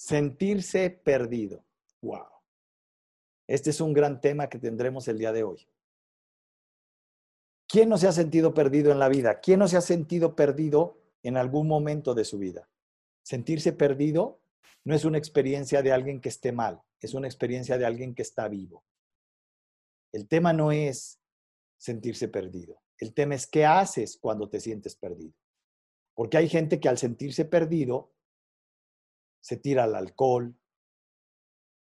[0.00, 1.62] Sentirse perdido.
[2.00, 2.24] Wow.
[3.46, 5.68] Este es un gran tema que tendremos el día de hoy.
[7.68, 9.40] ¿Quién no se ha sentido perdido en la vida?
[9.40, 12.66] ¿Quién no se ha sentido perdido en algún momento de su vida?
[13.22, 14.40] Sentirse perdido
[14.84, 18.22] no es una experiencia de alguien que esté mal, es una experiencia de alguien que
[18.22, 18.82] está vivo.
[20.12, 21.20] El tema no es
[21.76, 25.34] sentirse perdido, el tema es qué haces cuando te sientes perdido.
[26.14, 28.14] Porque hay gente que al sentirse perdido
[29.40, 30.54] se tira al alcohol,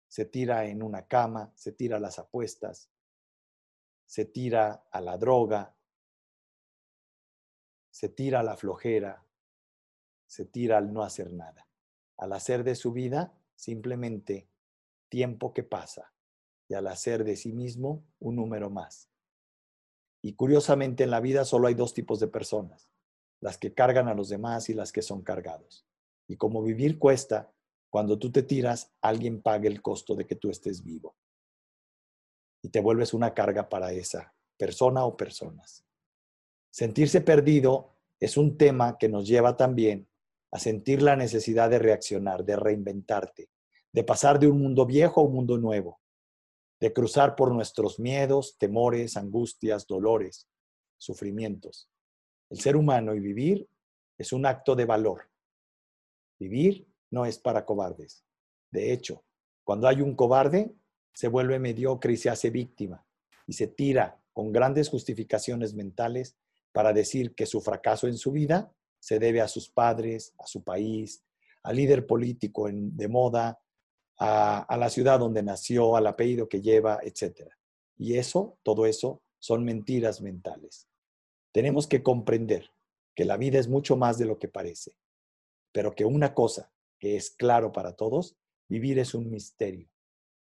[0.08, 2.90] se tira en una cama, se tira a las apuestas,
[4.06, 5.76] se tira a la droga,
[7.90, 9.26] se tira a la flojera,
[10.26, 11.68] se tira al no hacer nada,
[12.18, 14.50] al hacer de su vida simplemente
[15.10, 16.14] tiempo que pasa
[16.68, 19.10] y al hacer de sí mismo un número más.
[20.22, 22.90] Y curiosamente en la vida solo hay dos tipos de personas,
[23.40, 25.86] las que cargan a los demás y las que son cargados.
[26.32, 27.52] Y como vivir cuesta,
[27.90, 31.18] cuando tú te tiras, alguien paga el costo de que tú estés vivo.
[32.64, 35.84] Y te vuelves una carga para esa persona o personas.
[36.70, 40.08] Sentirse perdido es un tema que nos lleva también
[40.54, 43.50] a sentir la necesidad de reaccionar, de reinventarte,
[43.92, 46.00] de pasar de un mundo viejo a un mundo nuevo,
[46.80, 50.48] de cruzar por nuestros miedos, temores, angustias, dolores,
[50.98, 51.90] sufrimientos.
[52.50, 53.68] El ser humano y vivir
[54.18, 55.31] es un acto de valor.
[56.42, 58.26] Vivir no es para cobardes.
[58.72, 59.24] De hecho,
[59.64, 60.74] cuando hay un cobarde,
[61.14, 63.06] se vuelve mediocre y se hace víctima
[63.46, 66.36] y se tira con grandes justificaciones mentales
[66.72, 70.64] para decir que su fracaso en su vida se debe a sus padres, a su
[70.64, 71.24] país,
[71.62, 73.62] al líder político de moda,
[74.18, 77.52] a, a, la ciudad donde nació, al apellido que lleva, etc.
[77.98, 80.88] Y eso, todo eso, son mentiras mentales.
[81.52, 82.72] Tenemos que comprender
[83.14, 84.96] que la vida es mucho más de lo que parece,
[85.72, 89.90] pero que una cosa que es claro para todos, vivir es un misterio,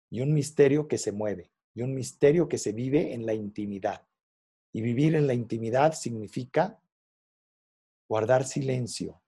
[0.10, 4.08] y un misterio que se mueve, y un misterio que se vive en la intimidad.
[4.74, 6.80] Y vivir en la intimidad significa
[8.10, 9.22] guardar silencio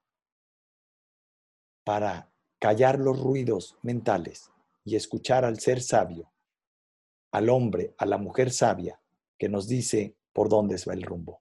[1.84, 4.50] para callar los ruidos mentales
[4.84, 6.32] y escuchar al ser sabio,
[7.30, 9.00] al hombre, a la mujer sabia,
[9.38, 11.40] que nos dice por dónde va el rumbo,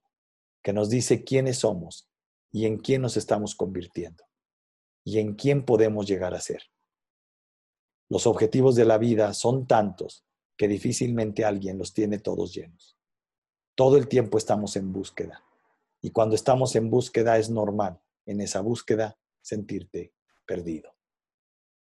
[0.61, 2.07] que nos dice quiénes somos
[2.51, 4.28] y en quién nos estamos convirtiendo
[5.03, 6.63] y en quién podemos llegar a ser.
[8.09, 10.25] Los objetivos de la vida son tantos
[10.57, 12.97] que difícilmente alguien los tiene todos llenos.
[13.75, 15.43] Todo el tiempo estamos en búsqueda.
[16.01, 20.13] Y cuando estamos en búsqueda es normal en esa búsqueda sentirte
[20.45, 20.93] perdido.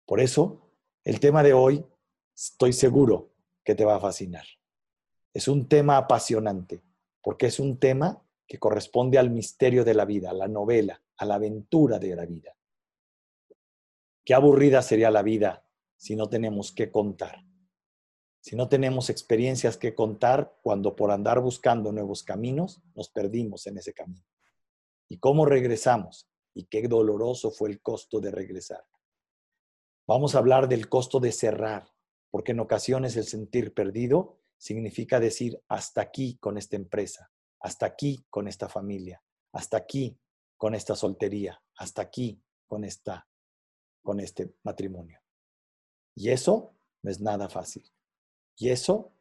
[0.06, 0.70] Por eso,
[1.04, 1.84] el tema de hoy
[2.34, 3.32] estoy seguro
[3.64, 4.44] que te va a fascinar.
[5.32, 6.82] Es un tema apasionante,
[7.22, 11.24] porque es un tema que corresponde al misterio de la vida, a la novela, a
[11.24, 12.56] la aventura de la vida.
[14.30, 17.44] Qué aburrida sería la vida si no tenemos que contar
[18.40, 23.78] si no tenemos experiencias que contar cuando por andar buscando nuevos caminos nos perdimos en
[23.78, 24.24] ese camino.
[25.08, 26.30] ¿Y cómo regresamos?
[26.54, 28.84] Y qué doloroso fue el costo de regresar.
[30.06, 31.88] Vamos a hablar del costo de cerrar,
[32.30, 38.24] porque en ocasiones el sentir perdido significa decir hasta aquí con esta empresa, hasta aquí
[38.30, 40.18] con esta familia, hasta aquí
[40.56, 43.29] con esta soltería, hasta aquí con esta
[44.02, 45.20] con este matrimonio.
[46.14, 47.90] Y eso no es nada fácil.
[48.56, 49.12] Y eso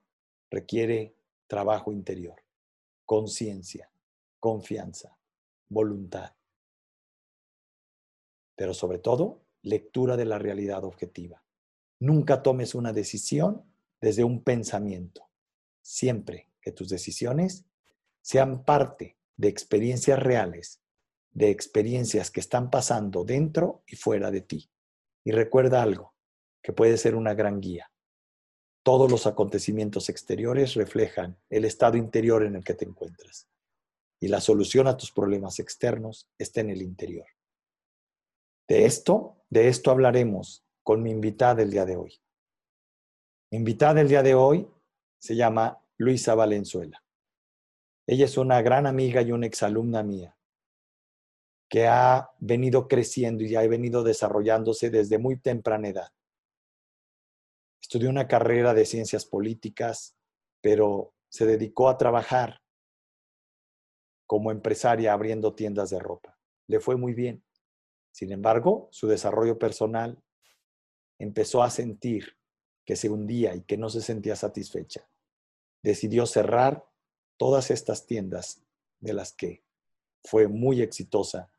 [0.49, 1.15] requiere
[1.47, 2.43] trabajo interior,
[3.05, 3.89] conciencia,
[4.39, 5.17] confianza,
[5.69, 6.35] voluntad.
[8.55, 11.43] Pero sobre todo, lectura de la realidad objetiva.
[11.99, 13.63] Nunca tomes una decisión
[14.01, 15.29] desde un pensamiento.
[15.81, 17.65] Siempre que tus decisiones
[18.21, 20.81] sean parte de experiencias reales,
[21.31, 24.69] de experiencias que están pasando dentro y fuera de ti.
[25.23, 26.13] Y recuerda algo,
[26.61, 27.91] que puede ser una gran guía.
[28.83, 33.47] Todos los acontecimientos exteriores reflejan el estado interior en el que te encuentras.
[34.19, 37.27] Y la solución a tus problemas externos está en el interior.
[38.67, 42.19] De esto, de esto hablaremos con mi invitada del día de hoy.
[43.51, 44.67] Mi invitada del día de hoy
[45.19, 47.03] se llama Luisa Valenzuela.
[48.07, 50.38] Ella es una gran amiga y una exalumna mía
[51.69, 56.11] que ha venido creciendo y ha venido desarrollándose desde muy temprana edad.
[57.79, 60.17] Estudió una carrera de ciencias políticas,
[60.61, 62.61] pero se dedicó a trabajar
[64.25, 66.37] como empresaria abriendo tiendas de ropa.
[66.67, 67.43] Le fue muy bien.
[68.11, 70.21] Sin embargo, su desarrollo personal
[71.19, 72.35] empezó a sentir
[72.83, 75.07] que se hundía y que no se sentía satisfecha.
[75.83, 76.85] Decidió cerrar
[77.37, 78.63] todas estas tiendas
[78.99, 79.63] de las que
[80.23, 81.51] fue muy exitosa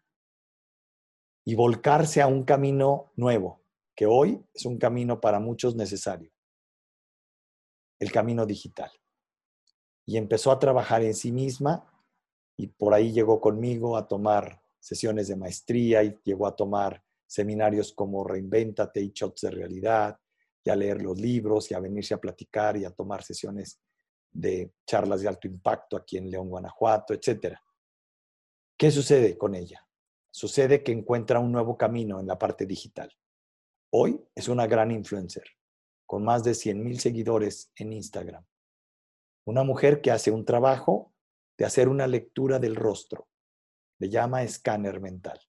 [1.45, 3.63] y volcarse a un camino nuevo,
[3.95, 6.31] que hoy es un camino para muchos necesario,
[7.99, 8.91] el camino digital.
[10.07, 11.87] Y empezó a trabajar en sí misma
[12.57, 17.93] y por ahí llegó conmigo a tomar sesiones de maestría y llegó a tomar seminarios
[17.93, 20.19] como Reinventate y Shots de Realidad,
[20.65, 23.81] y a leer los libros y a venirse a platicar y a tomar sesiones
[24.31, 27.57] de charlas de alto impacto aquí en León, Guanajuato, etc.
[28.77, 29.87] ¿Qué sucede con ella?
[30.31, 33.12] Sucede que encuentra un nuevo camino en la parte digital.
[33.91, 35.44] Hoy es una gran influencer,
[36.06, 38.44] con más de 100 mil seguidores en Instagram.
[39.44, 41.12] Una mujer que hace un trabajo
[41.59, 43.29] de hacer una lectura del rostro.
[43.99, 45.41] Le llama escáner mental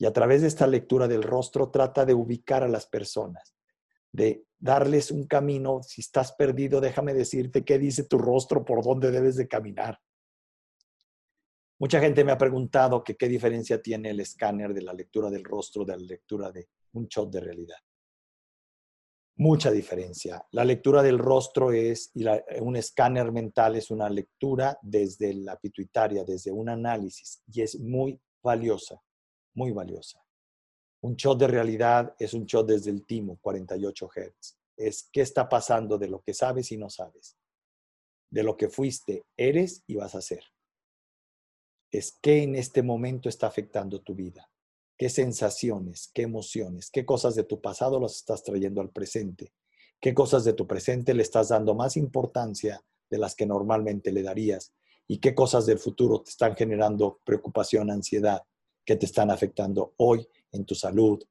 [0.00, 3.54] y a través de esta lectura del rostro trata de ubicar a las personas,
[4.10, 5.82] de darles un camino.
[5.82, 10.00] Si estás perdido, déjame decirte qué dice tu rostro, por dónde debes de caminar.
[11.80, 15.84] Mucha gente me ha preguntado qué diferencia tiene el escáner de la lectura del rostro
[15.84, 17.78] de la lectura de un shot de realidad.
[19.36, 20.46] Mucha diferencia.
[20.52, 22.24] La lectura del rostro es, y
[22.60, 28.20] un escáner mental es una lectura desde la pituitaria, desde un análisis, y es muy
[28.42, 29.02] valiosa
[29.54, 30.24] muy valiosa.
[31.02, 34.58] Un shot de realidad es un shot desde el timo, 48 Hz.
[34.76, 37.36] Es qué está pasando de lo que sabes y no sabes.
[38.30, 40.44] De lo que fuiste, eres y vas a ser.
[41.90, 44.50] Es qué en este momento está afectando tu vida.
[44.96, 49.52] Qué sensaciones, qué emociones, qué cosas de tu pasado las estás trayendo al presente.
[50.00, 54.22] Qué cosas de tu presente le estás dando más importancia de las que normalmente le
[54.22, 54.72] darías.
[55.08, 58.42] Y qué cosas del futuro te están generando preocupación, ansiedad,
[58.84, 61.22] que te están afectando hoy en tu salud,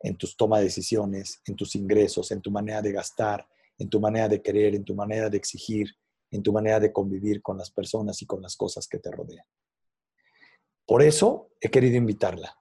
[0.00, 3.46] en tus toma de decisiones, en tus ingresos, en tu manera de gastar,
[3.78, 5.94] en tu manera de querer, en tu manera de exigir,
[6.30, 9.44] en tu manera de convivir con las personas y con las cosas que te rodean.
[10.90, 12.58] Por eso he querido invitarla,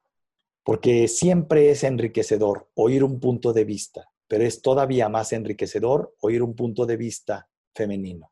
[0.63, 6.43] porque siempre es enriquecedor oír un punto de vista, pero es todavía más enriquecedor oír
[6.43, 8.31] un punto de vista femenino,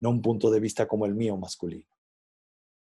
[0.00, 1.90] no un punto de vista como el mío masculino.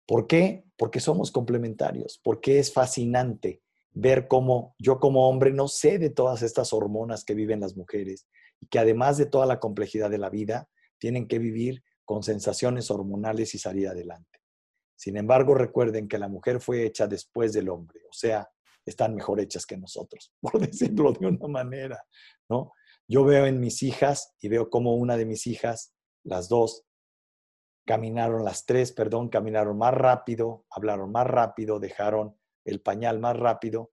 [0.06, 0.62] ¿Por qué?
[0.76, 3.60] Porque somos complementarios, porque es fascinante
[3.90, 8.28] ver cómo yo como hombre no sé de todas estas hormonas que viven las mujeres
[8.60, 12.88] y que además de toda la complejidad de la vida, tienen que vivir con sensaciones
[12.92, 14.45] hormonales y salir adelante.
[14.96, 18.48] Sin embargo, recuerden que la mujer fue hecha después del hombre, o sea,
[18.84, 22.02] están mejor hechas que nosotros, por decirlo de una manera,
[22.48, 22.72] ¿no?
[23.08, 25.94] Yo veo en mis hijas y veo como una de mis hijas,
[26.24, 26.84] las dos,
[27.86, 33.92] caminaron las tres, perdón, caminaron más rápido, hablaron más rápido, dejaron el pañal más rápido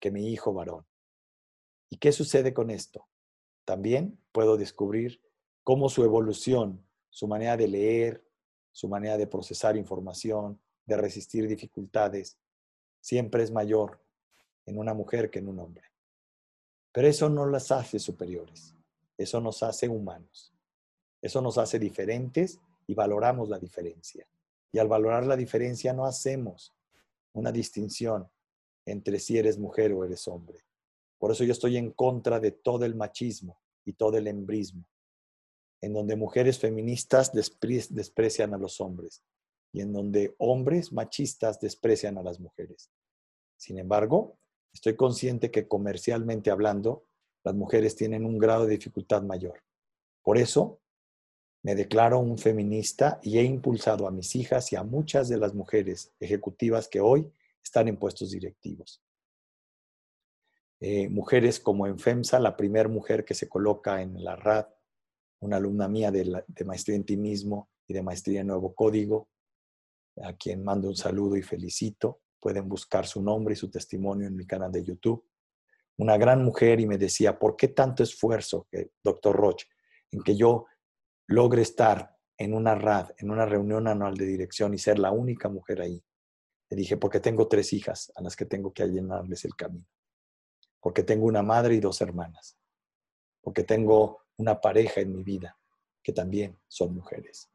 [0.00, 0.86] que mi hijo varón.
[1.88, 3.06] ¿Y qué sucede con esto?
[3.64, 5.22] También puedo descubrir
[5.62, 8.27] cómo su evolución, su manera de leer,
[8.78, 12.38] su manera de procesar información, de resistir dificultades,
[13.00, 14.00] siempre es mayor
[14.66, 15.82] en una mujer que en un hombre.
[16.92, 18.76] Pero eso no las hace superiores,
[19.16, 20.54] eso nos hace humanos,
[21.20, 24.28] eso nos hace diferentes y valoramos la diferencia.
[24.70, 26.72] Y al valorar la diferencia no hacemos
[27.32, 28.30] una distinción
[28.86, 30.60] entre si eres mujer o eres hombre.
[31.18, 34.84] Por eso yo estoy en contra de todo el machismo y todo el embrismo,
[35.80, 39.22] en donde mujeres feministas desprecian a los hombres
[39.72, 42.90] y en donde hombres machistas desprecian a las mujeres.
[43.56, 44.38] Sin embargo,
[44.72, 47.04] estoy consciente que comercialmente hablando,
[47.44, 49.62] las mujeres tienen un grado de dificultad mayor.
[50.22, 50.80] Por eso,
[51.62, 55.54] me declaro un feminista y he impulsado a mis hijas y a muchas de las
[55.54, 57.30] mujeres ejecutivas que hoy
[57.62, 59.02] están en puestos directivos.
[60.80, 64.66] Eh, mujeres como en FEMSA, la primera mujer que se coloca en la RAD,
[65.40, 69.28] una alumna mía de, maestría en ti mismo y de maestría en nuevo código,
[70.22, 72.20] a quien mando un saludo y felicito.
[72.40, 75.24] Pueden buscar su nombre y su testimonio en mi canal de YouTube.
[75.98, 78.68] Una gran mujer y me decía, ¿por qué tanto esfuerzo,
[79.02, 79.66] doctor Roche,
[80.10, 80.66] en que yo
[81.26, 85.48] logre estar en una RAD, en una reunión anual de dirección y ser la única
[85.48, 86.02] mujer ahí.
[86.70, 89.86] Le dije, porque tengo tres hijas a las que tengo que allanarles el camino.
[90.80, 92.56] Porque tengo una madre y dos hermanas.
[93.42, 95.58] Porque tengo una pareja en mi vida
[96.02, 97.50] que también son mujeres.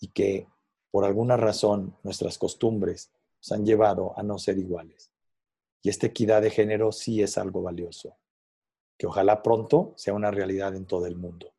[0.00, 0.48] Y que
[0.90, 5.12] por alguna razón nuestras costumbres nos han llevado a no ser iguales.
[5.82, 8.18] Y esta equidad de género sí es algo valioso,
[8.98, 11.54] que ojalá pronto sea una realidad en todo el mundo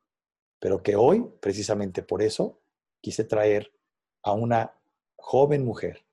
[0.61, 2.61] pero que hoy, precisamente por eso,
[3.01, 3.73] quise traer
[4.21, 4.71] a una
[5.15, 6.05] joven mujer,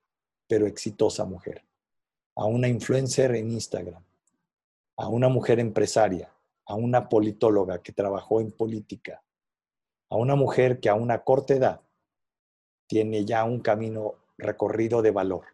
[0.47, 1.63] pero exitosa mujer,
[2.33, 4.03] a una influencer en Instagram,
[4.97, 6.33] a una mujer empresaria,
[6.69, 9.23] a una politóloga que trabajó en política,
[10.07, 11.81] a una mujer que a una corta edad
[12.87, 15.45] tiene ya un camino recorrido de valor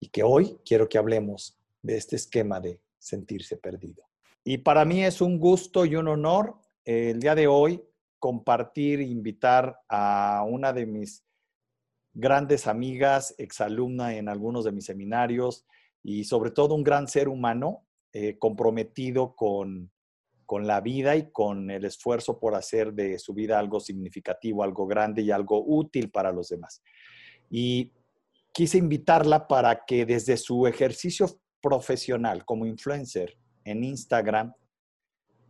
[0.00, 4.02] y que hoy quiero que hablemos de este esquema de sentirse perdido.
[4.42, 7.84] Y para mí es un gusto y un honor eh, el día de hoy
[8.18, 11.24] compartir, invitar a una de mis
[12.14, 15.64] grandes amigas, exalumna en algunos de mis seminarios
[16.02, 19.91] y sobre todo un gran ser humano eh, comprometido con,
[20.52, 24.86] con la vida y con el esfuerzo por hacer de su vida algo significativo, algo
[24.86, 26.82] grande y algo útil para los demás.
[27.48, 27.90] Y
[28.52, 31.26] quise invitarla para que desde su ejercicio
[31.62, 34.52] profesional como influencer en Instagram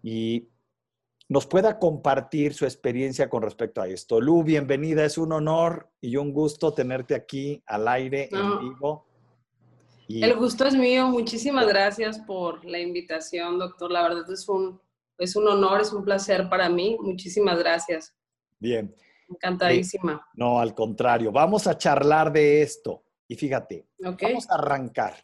[0.04, 0.46] y
[1.28, 4.20] nos pueda compartir su experiencia con respecto a esto.
[4.20, 9.08] Lu, bienvenida, es un honor y un gusto tenerte aquí al aire en vivo.
[10.08, 13.90] El gusto es mío, muchísimas gracias por la invitación, doctor.
[13.90, 14.80] La verdad es un,
[15.22, 16.96] es un honor, es un placer para mí.
[17.00, 18.14] Muchísimas gracias.
[18.58, 18.94] Bien.
[19.28, 20.26] Encantadísima.
[20.34, 23.02] no, al contrario, vamos a charlar de esto.
[23.26, 25.14] Y fíjate, vamos a arrancar.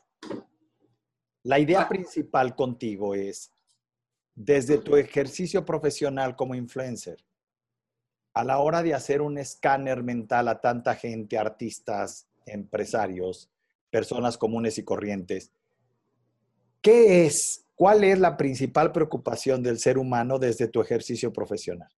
[1.43, 3.52] La idea principal contigo es,
[4.35, 7.25] desde tu ejercicio profesional como influencer,
[8.33, 13.50] a la hora de hacer un escáner mental a tanta gente, artistas, empresarios,
[13.90, 15.52] personas comunes y corrientes,
[16.81, 21.88] ¿qué es, cuál es la principal preocupación del ser humano desde tu ejercicio profesional?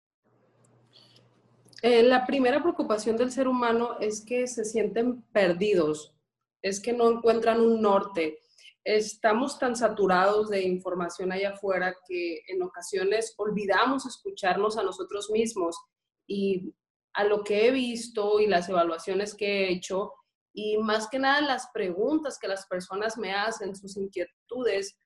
[1.82, 6.14] Eh, la primera preocupación del ser humano es que se sienten perdidos,
[6.60, 8.38] es que no encuentran un norte,
[8.84, 15.78] estamos tan saturados de información allá afuera que en ocasiones olvidamos escucharnos a nosotros mismos
[16.26, 16.74] y
[17.14, 20.12] a lo que he visto y las evaluaciones que he hecho
[20.52, 24.98] y más que nada las preguntas que las personas me hacen, sus inquietudes,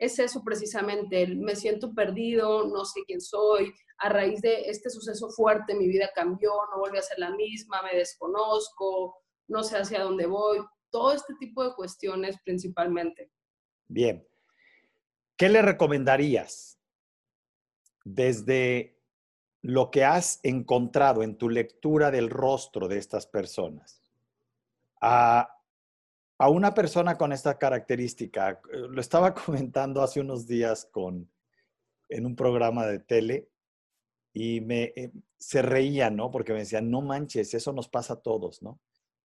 [0.00, 5.28] es eso precisamente, me siento perdido, no sé quién soy, a raíz de este suceso
[5.30, 9.14] fuerte mi vida cambió, no volví a ser la misma, me desconozco,
[9.48, 13.30] no sé hacia dónde voy, todo este tipo de cuestiones principalmente.
[13.88, 14.26] Bien.
[15.36, 16.80] ¿Qué le recomendarías
[18.02, 18.98] desde
[19.60, 24.02] lo que has encontrado en tu lectura del rostro de estas personas
[25.02, 25.59] a,
[26.40, 28.60] a una persona con esta característica?
[28.72, 31.30] Lo estaba comentando hace unos días con,
[32.08, 33.50] en un programa de tele
[34.32, 36.30] y me, eh, se reía, ¿no?
[36.30, 38.80] Porque me decían, no manches, eso nos pasa a todos, ¿no?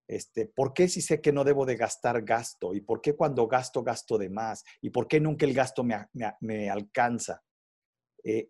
[0.08, 2.74] Este, ¿Por qué si sé que no debo de gastar gasto?
[2.76, 4.66] ¿Y por qué cuando gasto gasto de más?
[4.82, 7.42] ¿Y por qué nunca el gasto me, alcanza?
[8.26, 8.50] Eh,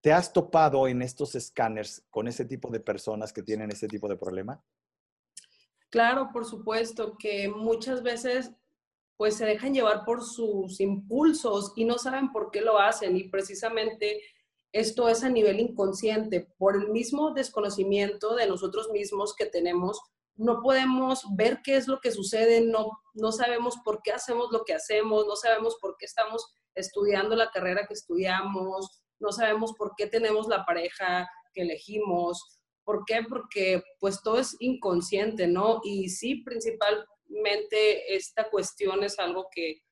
[0.00, 4.08] ¿Te has topado en estos escáneres con ese tipo de personas que tienen ese tipo
[4.08, 4.64] de problema?
[5.90, 8.52] Claro, por supuesto, que muchas veces
[9.16, 13.24] pues se dejan llevar por sus impulsos y no saben por qué lo hacen y
[13.24, 14.22] precisamente
[14.72, 20.00] esto es a nivel inconsciente, por el mismo desconocimiento de nosotros mismos que tenemos,
[20.36, 24.64] no podemos ver qué es lo que sucede, no, no sabemos por qué hacemos lo
[24.64, 29.94] que hacemos, no sabemos por qué estamos estudiando la carrera que estudiamos, no sabemos por
[29.96, 32.59] qué tenemos la pareja que elegimos.
[32.90, 33.20] ¿Por qué?
[33.28, 35.80] Porque pues todo es inconsciente, ¿no?
[35.84, 39.84] Y sí, principalmente esta cuestión es algo que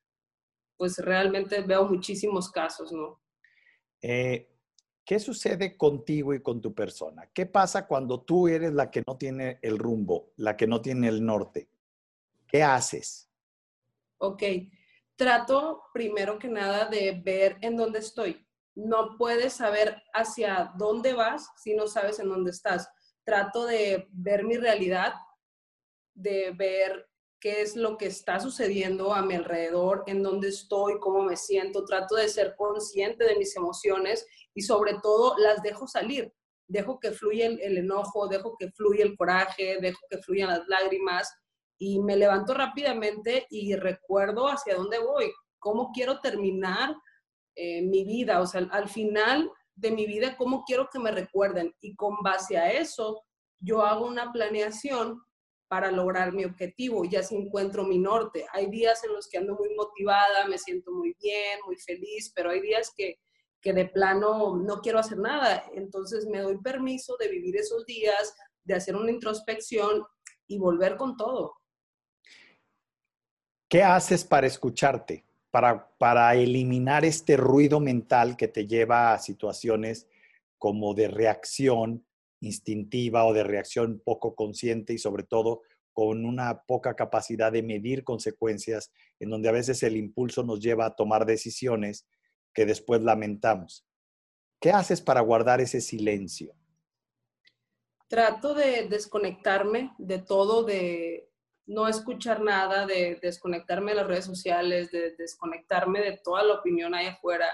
[0.76, 3.22] pues realmente veo muchísimos casos, ¿no?
[4.02, 4.50] Eh,
[5.04, 7.30] ¿Qué sucede contigo y con tu persona?
[7.32, 11.06] ¿Qué pasa cuando tú eres la que no tiene el rumbo, la que no tiene
[11.06, 11.68] el norte?
[12.48, 13.30] ¿Qué haces?
[14.18, 14.42] Ok,
[15.14, 18.44] trato primero que nada de ver en dónde estoy.
[18.78, 22.88] No puedes saber hacia dónde vas si no sabes en dónde estás.
[23.24, 25.14] Trato de ver mi realidad,
[26.14, 27.08] de ver
[27.40, 31.84] qué es lo que está sucediendo a mi alrededor, en dónde estoy, cómo me siento.
[31.84, 36.32] Trato de ser consciente de mis emociones y sobre todo las dejo salir.
[36.68, 41.34] Dejo que fluya el, enojo, dejo que fluya el coraje, dejo que fluyan las lágrimas
[41.78, 46.94] y me levanto rápidamente y recuerdo hacia dónde voy, cómo quiero terminar
[47.60, 51.74] eh, mi vida, o sea, al final de mi vida, cómo quiero que me recuerden.
[51.80, 53.24] Y con base a eso,
[53.58, 55.20] yo hago una planeación
[55.66, 58.46] para lograr mi objetivo, ya si encuentro mi norte.
[58.52, 62.50] Hay días en los que ando muy motivada, me siento muy bien, muy feliz, pero
[62.50, 63.18] hay días que,
[63.60, 65.64] que de plano no quiero hacer nada.
[65.74, 70.04] Entonces me doy permiso de vivir esos días, de hacer una introspección
[70.46, 71.56] y volver con todo.
[73.68, 75.27] ¿Qué haces para escucharte?
[75.50, 80.06] Para, para eliminar este ruido mental que te lleva a situaciones
[80.58, 82.04] como de reacción
[82.40, 85.62] instintiva o de reacción poco consciente y sobre todo
[85.92, 90.86] con una poca capacidad de medir consecuencias, en donde a veces el impulso nos lleva
[90.86, 92.06] a tomar decisiones
[92.54, 93.84] que después lamentamos.
[94.60, 96.54] ¿Qué haces para guardar ese silencio?
[98.06, 101.27] Trato de desconectarme de todo, de,
[101.68, 106.94] no escuchar nada, de desconectarme de las redes sociales, de desconectarme de toda la opinión
[106.94, 107.46] ahí afuera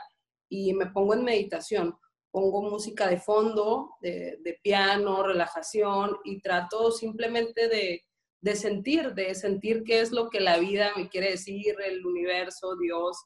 [0.48, 1.98] y me pongo en meditación.
[2.30, 8.04] Pongo música de fondo, de, piano, relajación y trato simplemente de,
[8.40, 12.76] de sentir, de sentir qué es lo que la vida me quiere decir, el universo,
[12.76, 13.16] Dios.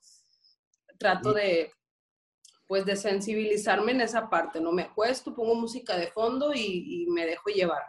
[0.98, 1.70] Trato de,
[2.66, 4.72] pues, de sensibilizarme en esa parte, ¿no?
[4.72, 7.82] Me acuesto, pongo música de fondo y, y me dejo llevar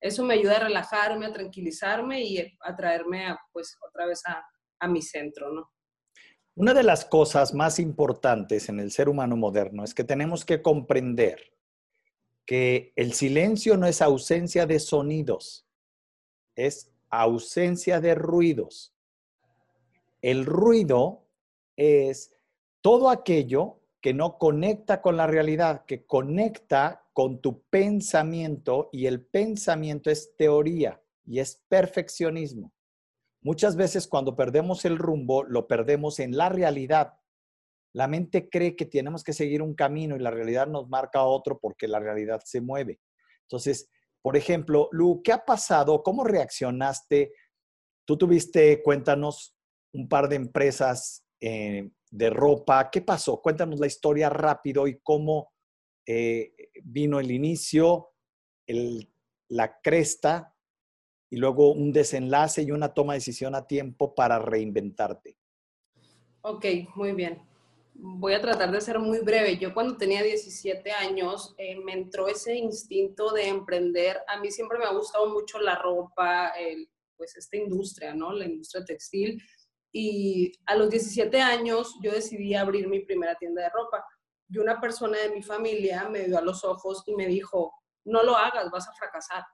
[0.00, 4.44] eso me ayuda a relajarme, a tranquilizarme y a traerme a, pues otra vez a,
[4.80, 5.70] a mi centro, ¿no?
[6.54, 10.60] Una de las cosas más importantes en el ser humano moderno es que tenemos que
[10.60, 11.40] comprender
[12.44, 15.66] que el silencio no es ausencia de sonidos,
[16.56, 18.92] es ausencia de ruidos.
[20.20, 21.24] El ruido
[21.76, 22.34] es
[22.80, 29.24] todo aquello que no conecta con la realidad, que conecta con tu pensamiento y el
[29.24, 32.72] pensamiento es teoría y es perfeccionismo.
[33.42, 37.14] Muchas veces cuando perdemos el rumbo, lo perdemos en la realidad.
[37.92, 41.58] La mente cree que tenemos que seguir un camino y la realidad nos marca otro
[41.58, 43.00] porque la realidad se mueve.
[43.42, 43.88] Entonces,
[44.22, 46.02] por ejemplo, Lu, ¿qué ha pasado?
[46.02, 47.32] ¿Cómo reaccionaste?
[48.04, 49.56] Tú tuviste, cuéntanos,
[49.92, 52.90] un par de empresas eh, de ropa.
[52.90, 53.40] ¿Qué pasó?
[53.40, 55.52] Cuéntanos la historia rápido y cómo
[56.06, 56.52] eh,
[56.82, 58.08] vino el inicio,
[59.48, 60.54] la cresta
[61.30, 65.36] y luego un desenlace y una toma de decisión a tiempo para reinventarte.
[66.42, 66.64] Ok,
[66.96, 67.42] muy bien.
[67.94, 69.58] Voy a tratar de ser muy breve.
[69.58, 74.18] Yo cuando tenía 17 años eh, me entró ese instinto de emprender.
[74.26, 76.52] A mí siempre me ha gustado mucho la ropa,
[77.16, 78.32] pues esta industria, ¿no?
[78.32, 79.40] La industria textil.
[79.92, 84.04] Y a los 17 años yo decidí abrir mi primera tienda de ropa
[84.48, 87.72] y una persona de mi familia me vio a los ojos y me dijo,
[88.04, 89.44] no lo hagas, vas a fracasar.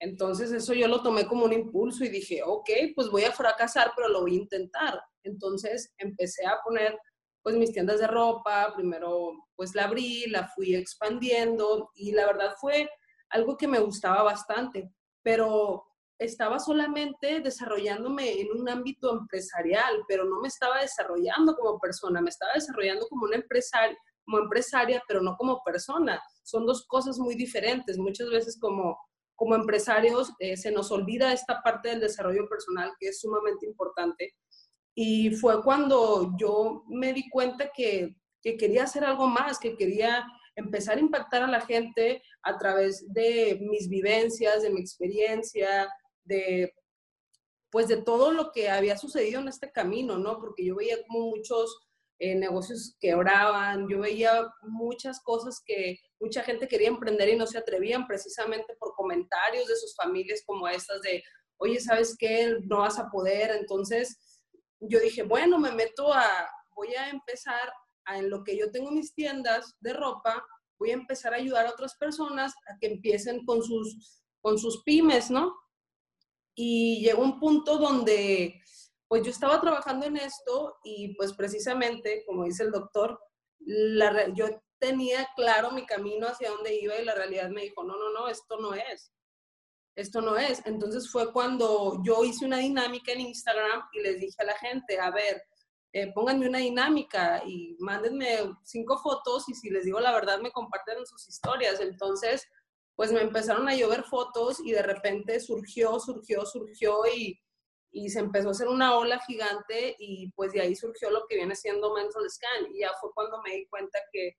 [0.00, 3.92] Entonces eso yo lo tomé como un impulso y dije, ok, pues voy a fracasar,
[3.96, 5.02] pero lo voy a intentar.
[5.22, 6.98] Entonces empecé a poner
[7.42, 12.54] pues mis tiendas de ropa, primero pues la abrí, la fui expandiendo y la verdad
[12.58, 12.88] fue
[13.28, 14.90] algo que me gustaba bastante,
[15.22, 15.84] pero
[16.18, 22.30] estaba solamente desarrollándome en un ámbito empresarial, pero no me estaba desarrollando como persona, me
[22.30, 26.22] estaba desarrollando como una empresaria, como empresaria, pero no como persona.
[26.42, 27.98] Son dos cosas muy diferentes.
[27.98, 28.98] Muchas veces como,
[29.34, 34.34] como empresarios eh, se nos olvida esta parte del desarrollo personal que es sumamente importante.
[34.94, 40.24] Y fue cuando yo me di cuenta que, que quería hacer algo más, que quería
[40.56, 45.88] empezar a impactar a la gente a través de mis vivencias, de mi experiencia,
[46.24, 46.72] de
[47.70, 50.38] pues de todo lo que había sucedido en este camino, ¿no?
[50.38, 51.76] Porque yo veía como muchos
[52.20, 57.58] eh, negocios quebraban, yo veía muchas cosas que mucha gente quería emprender y no se
[57.58, 61.24] atrevían precisamente por comentarios de sus familias como estas de,
[61.56, 62.56] oye, ¿sabes qué?
[62.62, 63.50] No vas a poder.
[63.50, 64.20] Entonces
[64.78, 67.72] yo dije, bueno, me meto a, voy a empezar
[68.06, 70.46] en lo que yo tengo mis tiendas de ropa,
[70.78, 74.84] voy a empezar a ayudar a otras personas a que empiecen con sus, con sus
[74.84, 75.52] pymes, ¿no?
[76.54, 78.60] Y llegó un punto donde,
[79.08, 83.18] pues yo estaba trabajando en esto y pues precisamente, como dice el doctor,
[84.34, 84.46] yo
[84.78, 88.28] tenía claro mi camino hacia dónde iba y la realidad me dijo, no, no, no,
[88.28, 89.12] esto no es.
[89.96, 90.60] Esto no es.
[90.66, 94.98] Entonces fue cuando yo hice una dinámica en Instagram y les dije a la gente,
[94.98, 95.42] a ver,
[95.92, 100.50] eh, pónganme una dinámica y mándenme cinco fotos y si les digo la verdad me
[100.50, 101.80] comparten sus historias.
[101.80, 102.44] Entonces,
[102.96, 107.40] pues me empezaron a llover fotos y de repente surgió, surgió, surgió y,
[107.90, 111.36] y se empezó a hacer una ola gigante y pues de ahí surgió lo que
[111.36, 112.72] viene siendo Mental Scan.
[112.72, 114.36] Y ya fue cuando me di cuenta que,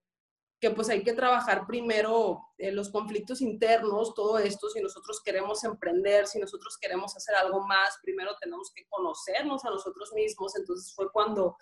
[0.59, 5.63] que pues hay que trabajar primero eh, los conflictos internos, todo esto, si nosotros queremos
[5.63, 10.93] emprender, si nosotros queremos hacer algo más, primero tenemos que conocernos a nosotros mismos, entonces
[10.95, 11.57] fue cuando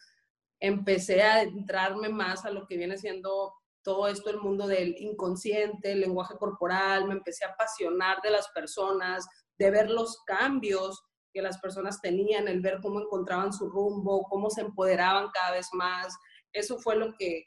[0.59, 3.53] empecé a entrarme más a lo que viene siendo
[3.83, 8.47] todo esto, el mundo del inconsciente, el lenguaje corporal, me empecé a apasionar de las
[8.49, 9.25] personas,
[9.57, 14.49] de ver los cambios que las personas tenían, el ver cómo encontraban su rumbo, cómo
[14.49, 16.15] se empoderaban cada vez más.
[16.51, 17.45] Eso fue lo que,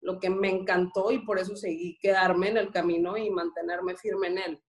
[0.00, 4.28] lo que me encantó y por eso seguí quedarme en el camino y mantenerme firme
[4.28, 4.62] en él.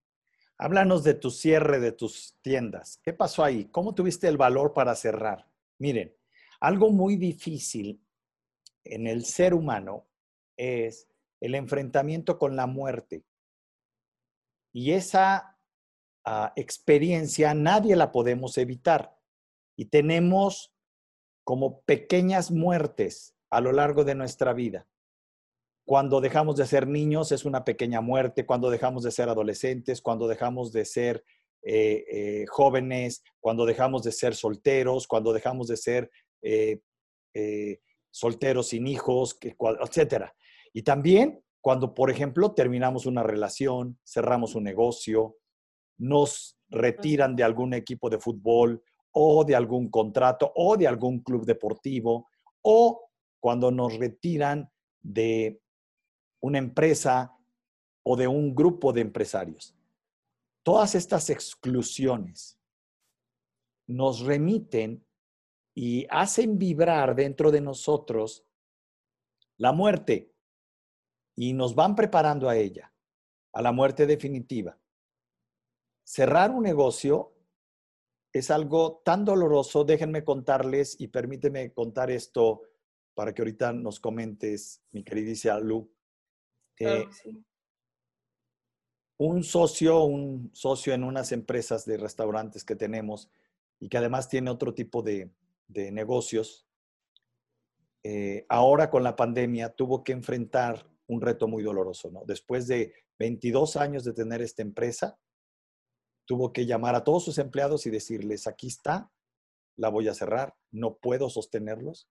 [0.57, 2.99] Háblanos de tu cierre de tus tiendas.
[3.03, 3.65] ¿Qué pasó ahí?
[3.65, 5.45] ¿Cómo tuviste el valor para cerrar?
[5.77, 6.15] Miren,
[6.61, 8.01] algo muy difícil
[8.85, 10.07] en el ser humano
[10.57, 11.07] es
[11.41, 13.23] el enfrentamiento con la muerte.
[14.73, 15.57] Y esa
[16.25, 19.17] ah, experiencia nadie la podemos evitar.
[19.77, 20.73] Y tenemos
[21.43, 24.87] como pequeñas muertes a lo largo de nuestra vida.
[25.85, 30.27] Cuando dejamos de ser niños es una pequeña muerte, cuando dejamos de ser adolescentes, cuando
[30.27, 31.23] dejamos de ser
[31.61, 36.81] eh, eh, jóvenes, cuando dejamos de ser solteros, cuando dejamos de ser eh,
[38.09, 40.25] solteros sin hijos, etc.
[40.75, 45.37] Y también cuando, por ejemplo, terminamos una relación, cerramos un negocio,
[45.97, 51.45] nos retiran de algún equipo de fútbol o de algún contrato o de algún club
[51.45, 52.27] deportivo
[52.61, 53.09] o
[53.39, 54.69] cuando nos retiran
[55.01, 55.61] de
[56.41, 57.33] una empresa
[58.03, 59.73] o de un grupo de empresarios.
[60.61, 62.59] Todas estas exclusiones
[63.87, 65.05] nos remiten
[65.73, 68.45] y hacen vibrar dentro de nosotros
[69.55, 70.34] la muerte
[71.35, 72.93] y nos van preparando a ella,
[73.53, 74.77] a la muerte definitiva.
[76.03, 77.33] Cerrar un negocio
[78.31, 79.83] es algo tan doloroso.
[79.83, 82.61] Déjenme contarles y permíteme contar esto
[83.13, 85.89] para que ahorita nos comentes, mi queridísima Lu.
[86.79, 87.07] Eh,
[89.17, 93.29] un socio, un socio en unas empresas de restaurantes que tenemos
[93.79, 95.31] y que además tiene otro tipo de,
[95.69, 96.67] negocios,
[98.03, 102.23] eh, ahora con la pandemia tuvo que enfrentar un reto muy doloroso, ¿no?
[102.25, 105.19] Después de 22 años de tener esta empresa,
[106.25, 109.11] tuvo que llamar a todos sus empleados y decirles, aquí está,
[109.77, 112.09] la voy a cerrar, no puedo sostenerlos,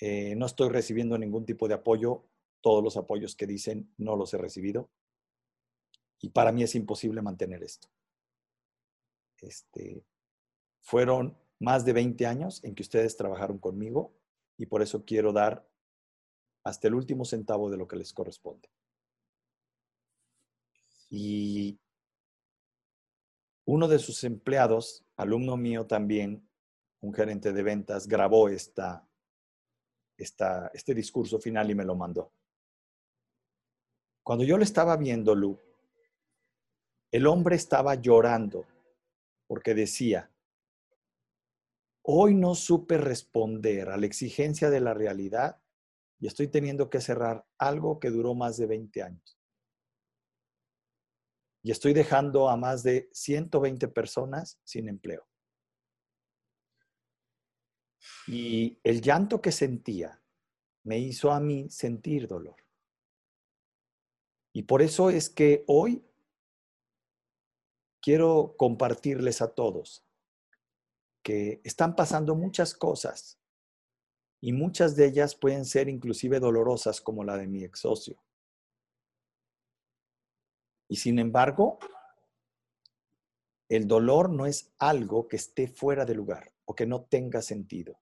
[0.00, 2.26] eh, no estoy recibiendo ningún tipo de apoyo,
[2.60, 4.90] todos los apoyos que dicen no los he recibido,
[6.20, 7.88] y para mí es imposible mantener esto.
[9.40, 10.04] Este,
[10.80, 14.14] fueron más de 20 años en que ustedes trabajaron conmigo
[14.56, 15.68] y por eso quiero dar
[16.66, 18.68] hasta el último centavo de lo que les corresponde.
[21.08, 21.78] Y
[23.66, 26.50] uno de sus empleados, alumno mío también,
[27.02, 29.08] un gerente de ventas, grabó esta,
[30.16, 32.32] esta, este discurso final y me lo mandó.
[34.24, 35.56] Cuando yo le estaba viendo, Lu,
[37.12, 38.66] el hombre estaba llorando
[39.46, 40.32] porque decía,
[42.02, 45.60] hoy no supe responder a la exigencia de la realidad
[46.18, 49.38] y estoy teniendo que cerrar algo que duró más de 20 años.
[51.62, 55.26] Y estoy dejando a más de 120 personas sin empleo.
[58.28, 60.22] Y el llanto que sentía
[60.84, 62.56] me hizo a mí sentir dolor.
[64.52, 66.04] Y por eso es que hoy
[68.00, 70.06] quiero compartirles a todos
[71.22, 73.40] que están pasando muchas cosas
[74.40, 78.22] y muchas de ellas pueden ser inclusive dolorosas como la de mi ex socio.
[80.88, 81.78] Y sin embargo,
[83.68, 87.98] el dolor no es algo que esté fuera de lugar o que no tenga sentido.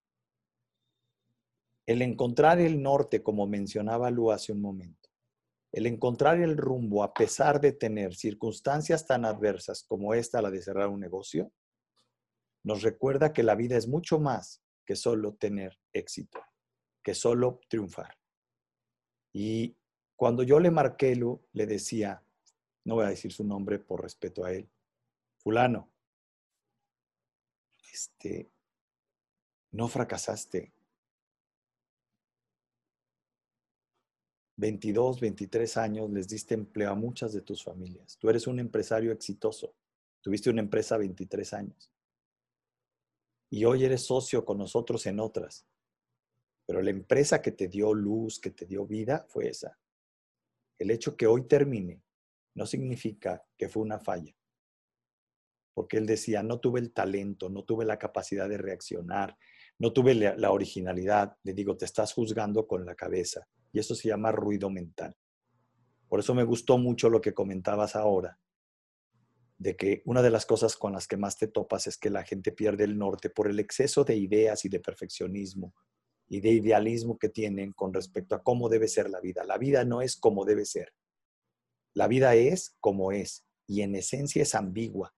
[1.87, 5.11] El encontrar el norte, como mencionaba Lu hace un momento,
[5.73, 10.63] el encontrar el rumbo a pesar de tener circunstancias tan adversas como esta, la de
[10.63, 11.53] cerrar un negocio,
[12.63, 16.41] nos recuerda que la vida es mucho más que solo tener éxito,
[17.03, 18.17] que solo triunfar.
[19.33, 19.77] Y
[20.17, 21.17] cuando yo le marqué,
[21.53, 22.23] le decía,
[22.85, 24.71] no voy a decir su nombre por respeto a él,
[25.39, 25.91] fulano,
[27.93, 28.51] este,
[29.73, 30.73] no fracasaste,
[34.57, 38.17] 22, 23 años les diste empleo a muchas de tus familias.
[38.19, 39.75] Tú eres un empresario exitoso.
[40.21, 41.94] Tuviste una empresa 23 años.
[43.55, 45.65] Y hoy eres socio con nosotros en otras.
[46.67, 49.79] Pero la empresa que te dio luz, que te dio vida, fue esa.
[50.77, 52.03] El hecho que hoy termine
[52.57, 54.35] no significa que fue una falla.
[55.73, 59.39] Porque él decía, no tuve el talento, no tuve la capacidad de reaccionar,
[59.79, 61.37] no tuve la originalidad.
[61.45, 65.17] Le digo, te estás juzgando con la cabeza y eso se llama ruido mental.
[66.09, 68.37] Por eso me gustó mucho lo que comentabas ahora,
[69.59, 72.25] de que una de las cosas con las que más te topas es que la
[72.25, 75.75] gente pierde el norte por el exceso de ideas y de perfeccionismo
[76.29, 79.45] y de idealismo que tienen con respecto a cómo debe ser la vida.
[79.45, 80.93] La vida no es como debe ser.
[81.95, 85.15] La vida es como es y en esencia es ambigua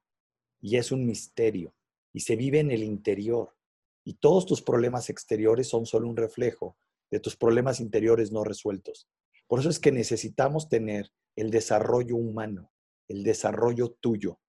[0.60, 1.74] y es un misterio
[2.12, 3.56] y se vive en el interior
[4.04, 6.76] y todos tus problemas exteriores son solo un reflejo
[7.10, 9.08] de tus problemas interiores no resueltos.
[9.46, 12.70] Por eso es que necesitamos tener el desarrollo humano,
[13.08, 14.40] el desarrollo tuyo.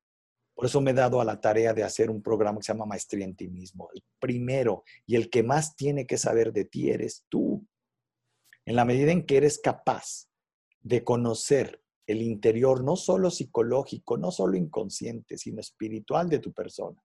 [0.53, 2.87] Por eso me he dado a la tarea de hacer un programa que se llama
[2.87, 3.89] Maestría en ti mismo.
[3.93, 7.65] El primero y el que más tiene que saber de ti eres tú.
[8.65, 10.27] En la medida en que eres capaz
[10.81, 17.03] de conocer el interior, no solo psicológico, no solo inconsciente, sino espiritual de tu persona,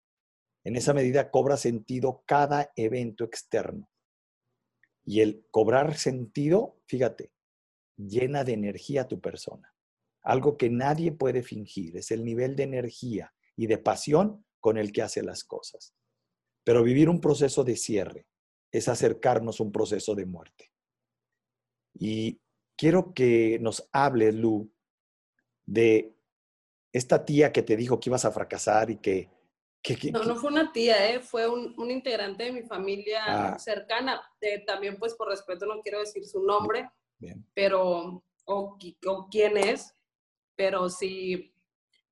[0.65, 3.91] en esa medida cobra sentido cada evento externo.
[5.05, 7.33] Y el cobrar sentido, fíjate,
[7.97, 9.72] llena de energía a tu persona.
[10.23, 14.93] Algo que nadie puede fingir, es el nivel de energía y de pasión con el
[14.93, 15.95] que hace las cosas.
[16.65, 18.27] Pero vivir un proceso de cierre
[18.71, 20.71] es acercarnos a un proceso de muerte.
[21.95, 22.41] Y
[22.77, 24.73] quiero que nos hable, Lu,
[25.67, 26.15] de
[26.93, 29.29] esta tía que te dijo que ibas a fracasar y que...
[30.13, 31.21] no, no fue una tía, ¿eh?
[31.21, 33.59] fue un, integrante de mi familia ah.
[33.59, 34.23] cercana.
[34.67, 36.89] también, pues, por respeto, no quiero decir su nombre,
[37.55, 39.95] pero, o, o quién es,
[40.57, 41.55] pero sí,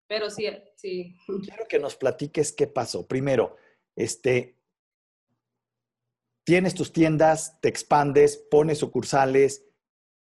[0.06, 1.16] pero sí, sí.
[1.44, 3.06] Quiero que nos platiques qué pasó.
[3.06, 3.56] Primero,
[3.96, 4.56] este,
[6.44, 9.66] tienes tus tiendas, te expandes, pones sucursales,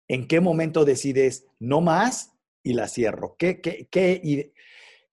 [0.08, 3.36] ¿en qué momento decides no más y la cierro?
[3.38, 4.53] ¿Qué, qué, qué,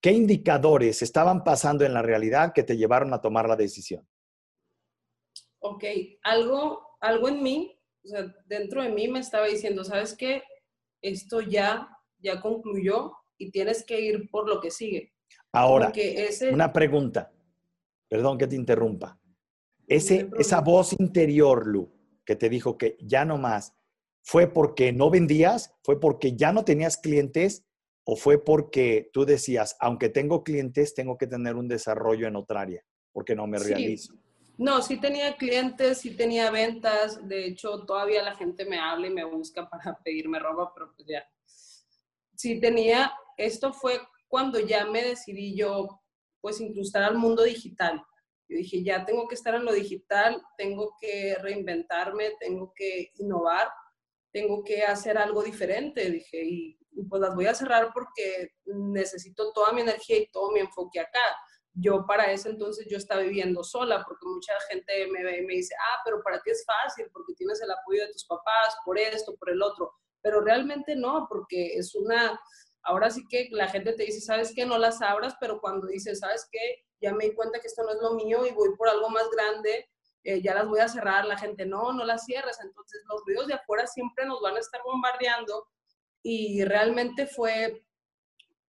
[0.01, 4.07] qué indicadores estaban pasando en la realidad que te llevaron a tomar la decisión?
[5.59, 5.85] Ok,
[6.23, 10.43] algo, algo en mí, o sea, dentro de mí me estaba diciendo, ¿sabes qué?
[11.03, 15.13] Esto ya, ya concluyó y tienes que ir por lo que sigue.
[15.53, 15.93] Ahora,
[16.53, 17.33] una pregunta,
[18.09, 19.19] perdón que te interrumpa.
[19.87, 21.93] Ese, esa voz interior, Lu,
[22.25, 23.75] que te dijo que ya no más,
[24.23, 25.75] ¿fue porque no vendías?
[25.83, 27.65] ¿Fue porque ya no tenías clientes?
[28.05, 32.63] ¿O fue porque tú decías, aunque tengo clientes, tengo que tener un desarrollo en otra
[32.63, 34.15] área, porque no me realizo?
[34.59, 37.27] No, sí tenía clientes, sí tenía ventas.
[37.29, 41.07] De hecho, todavía la gente me habla y me busca para pedirme ropa, pero pues
[41.09, 41.25] ya.
[42.37, 46.03] Sí tenía, esto fue cuando ya me decidí yo,
[46.41, 48.03] pues, incrustar al mundo digital.
[48.49, 53.69] Yo dije, ya tengo que estar en lo digital, tengo que reinventarme, tengo que innovar,
[54.33, 59.73] tengo que hacer algo diferente, dije, y, pues las voy a cerrar porque necesito toda
[59.73, 61.21] mi energía y todo mi enfoque acá.
[61.75, 65.55] Yo para ese entonces yo estaba viviendo sola porque mucha gente me ve y me
[65.55, 68.99] dice, ah, pero para ti es fácil porque tienes el apoyo de tus papás, por
[68.99, 69.93] esto, por el otro.
[70.27, 72.37] Pero realmente no, porque es una,
[72.83, 74.67] ahora sí que la gente te dice, ¿sabes qué?
[74.67, 76.83] No las abras, pero cuando dices, ¿sabes qué?
[77.01, 79.29] ya me di cuenta que esto no es lo mío y voy por algo más
[79.31, 79.89] grande,
[80.25, 82.59] eh, ya las voy a cerrar, la gente, no, no las cierres.
[82.61, 85.69] Entonces los ruidos de afuera siempre nos van a estar bombardeando
[86.25, 87.85] y realmente fue,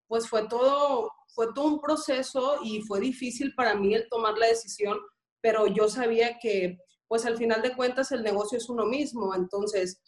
[0.08, 4.48] pues fue todo, fue todo un proceso y fue difícil para mí el tomar la
[4.48, 4.98] decisión,
[5.40, 6.76] pero yo sabía que,
[7.08, 10.02] pues al final de cuentas el negocio es uno mismo, entonces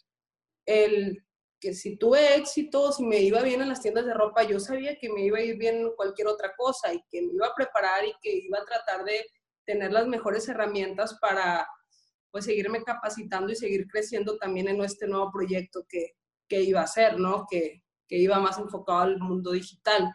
[0.65, 1.25] el
[1.59, 4.97] que si tuve éxito, si me iba bien en las tiendas de ropa, yo sabía
[4.97, 7.55] que me iba a ir bien en cualquier otra cosa y que me iba a
[7.55, 9.25] preparar y que iba a tratar de
[9.65, 11.67] tener las mejores herramientas para
[12.31, 16.15] pues seguirme capacitando y seguir creciendo también en este nuevo proyecto que,
[16.47, 17.45] que iba a hacer, ¿no?
[17.49, 20.11] Que, que iba más enfocado al mundo digital.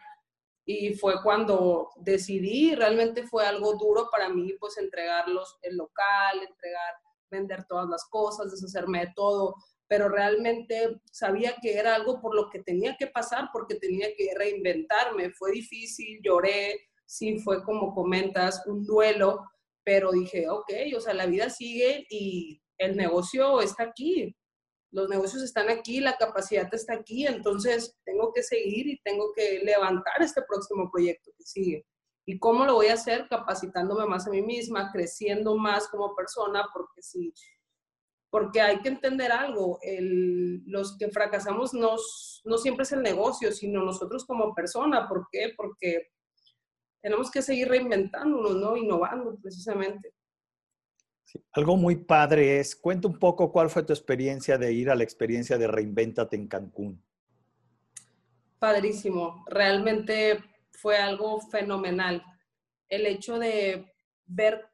[0.65, 6.93] Y fue cuando decidí, realmente fue algo duro para mí, pues entregarlos el local, entregar,
[7.29, 9.55] vender todas las cosas, deshacerme de todo,
[9.87, 14.33] pero realmente sabía que era algo por lo que tenía que pasar, porque tenía que
[14.35, 15.31] reinventarme.
[15.31, 19.45] Fue difícil, lloré, sí fue como comentas, un duelo,
[19.83, 24.35] pero dije, ok, o sea, la vida sigue y el negocio está aquí,
[24.91, 29.59] los negocios están aquí, la capacidad está aquí, entonces tengo que seguir y tengo que
[29.59, 31.85] levantar este próximo proyecto que sigue.
[32.25, 33.27] ¿Y cómo lo voy a hacer?
[33.29, 37.33] Capacitándome más a mí misma, creciendo más como persona, porque si
[38.35, 39.79] porque hay que entender algo,
[40.65, 41.95] los que fracasamos no,
[42.43, 45.07] no siempre es el negocio, sino nosotros como persona.
[45.07, 45.53] ¿Por qué?
[45.55, 46.09] Porque
[47.01, 48.75] tenemos que seguir reinventándonos, ¿no?
[48.75, 50.13] Innovando precisamente.
[51.53, 55.05] Algo muy padre es, cuenta un poco cuál fue tu experiencia de ir a la
[55.05, 57.01] experiencia de Reinventate en Cancún.
[58.59, 60.43] Padrísimo, realmente
[60.73, 62.21] fue algo fenomenal.
[62.89, 63.93] El hecho de
[64.25, 64.67] ver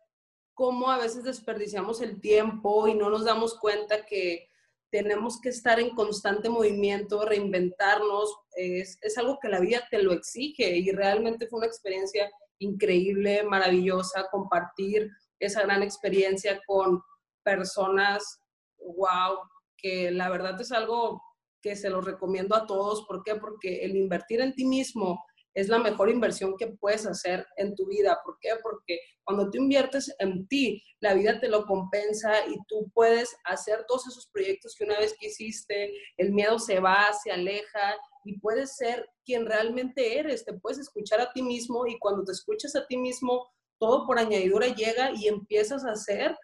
[0.62, 4.47] cómo a veces desperdiciamos el tiempo y no nos damos cuenta que
[4.91, 10.78] tenemos que estar en constante movimiento, reinventarnos, es, algo que la vida te lo exige
[10.78, 17.02] y realmente fue una experiencia increíble, maravillosa, compartir esa gran experiencia con
[17.41, 18.39] personas,
[18.78, 19.39] wow,
[19.76, 21.24] que la verdad es algo
[21.60, 23.04] que se lo recomiendo a todos.
[23.08, 23.34] ¿Por qué?
[23.34, 27.87] Porque el invertir en ti mismo, es la mejor inversión que puedes hacer en tu
[27.87, 28.19] vida.
[28.23, 28.51] ¿Por qué?
[28.61, 33.85] Porque cuando tú inviertes en ti, la vida te lo compensa y tú puedes hacer
[33.87, 38.39] todos esos proyectos que una vez que hiciste, el miedo se va, se aleja y
[38.39, 40.45] puedes ser quien realmente eres.
[40.45, 44.19] Te puedes escuchar a ti mismo y cuando te escuchas a ti mismo, todo por
[44.19, 46.35] añadidura llega y empiezas a hacer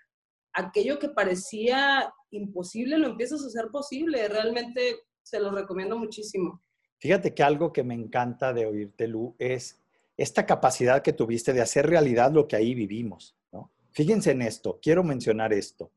[0.53, 4.27] aquello que parecía imposible, lo empiezas a hacer posible.
[4.27, 6.61] Realmente se lo recomiendo muchísimo.
[6.99, 9.79] Fíjate que algo que me encanta de oírte, Lu, es
[10.17, 13.35] esta capacidad que tuviste de hacer realidad lo que ahí vivimos.
[13.51, 13.71] ¿no?
[13.91, 15.91] Fíjense en esto, quiero mencionar esto.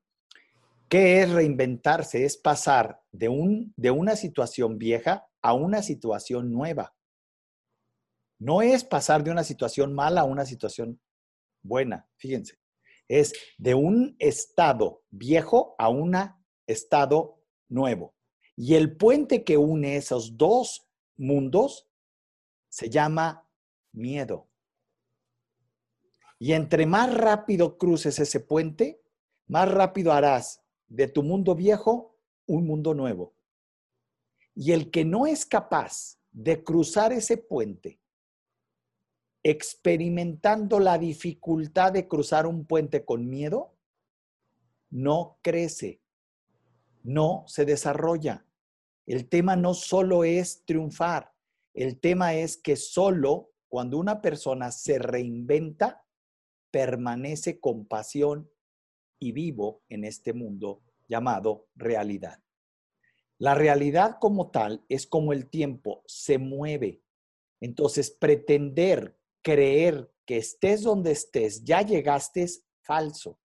[0.88, 2.24] ¿Qué es reinventarse?
[2.24, 6.94] Es pasar de, un, de una situación vieja a una situación nueva.
[8.38, 11.00] No es pasar de una situación mala a una situación
[11.62, 12.58] buena, fíjense.
[13.06, 16.16] Es de un estado viejo a un
[16.66, 18.14] estado nuevo.
[18.56, 20.89] Y el puente que une esos dos
[21.20, 21.86] mundos
[22.68, 23.46] se llama
[23.92, 24.48] miedo.
[26.38, 29.02] Y entre más rápido cruces ese puente,
[29.46, 33.34] más rápido harás de tu mundo viejo un mundo nuevo.
[34.54, 38.00] Y el que no es capaz de cruzar ese puente,
[39.42, 43.76] experimentando la dificultad de cruzar un puente con miedo,
[44.88, 46.00] no crece,
[47.02, 48.46] no se desarrolla.
[49.06, 51.32] El tema no solo es triunfar,
[51.74, 56.04] el tema es que solo cuando una persona se reinventa,
[56.70, 58.50] permanece con pasión
[59.20, 62.42] y vivo en este mundo llamado realidad.
[63.38, 67.02] La realidad como tal es como el tiempo se mueve.
[67.60, 73.38] Entonces, pretender creer que estés donde estés, ya llegaste, es falso.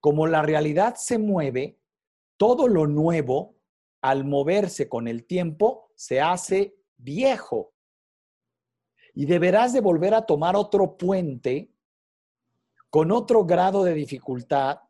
[0.00, 1.78] Como la realidad se mueve,
[2.36, 3.56] todo lo nuevo,
[4.02, 7.72] al moverse con el tiempo, se hace viejo.
[9.14, 11.72] Y deberás de volver a tomar otro puente
[12.90, 14.80] con otro grado de dificultad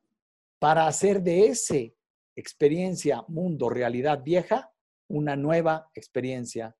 [0.58, 1.96] para hacer de ese
[2.34, 4.72] experiencia, mundo, realidad vieja,
[5.08, 6.76] una nueva experiencia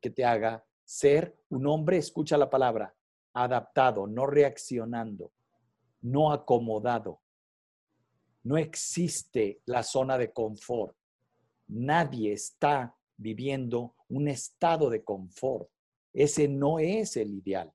[0.00, 2.94] que te haga ser un hombre, escucha la palabra,
[3.32, 5.32] adaptado, no reaccionando,
[6.02, 7.20] no acomodado.
[8.42, 10.96] No existe la zona de confort.
[11.68, 15.68] Nadie está viviendo un estado de confort.
[16.12, 17.72] Ese no es el ideal.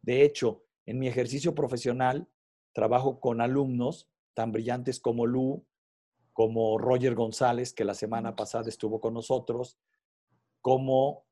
[0.00, 2.28] De hecho, en mi ejercicio profesional,
[2.72, 5.66] trabajo con alumnos tan brillantes como Lu,
[6.32, 9.78] como Roger González, que la semana pasada estuvo con nosotros,
[10.60, 11.26] como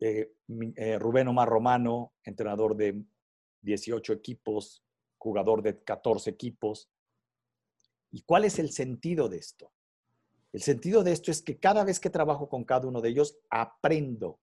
[0.00, 0.32] eh,
[0.76, 3.04] eh, Rubén Omar Romano, entrenador de
[3.62, 4.84] 18 equipos,
[5.18, 6.90] jugador de 14 equipos.
[8.10, 9.72] ¿Y cuál es el sentido de esto?
[10.52, 13.38] El sentido de esto es que cada vez que trabajo con cada uno de ellos,
[13.50, 14.40] aprendo.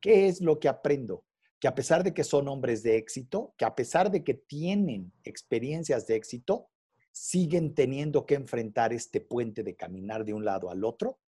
[0.00, 1.24] ¿Qué es lo que aprendo?
[1.58, 5.12] que a pesar de que son hombres de éxito, que a pesar de que tienen
[5.24, 6.68] experiencias de éxito,
[7.12, 11.18] siguen teniendo que enfrentar este puente de caminar de un lado al otro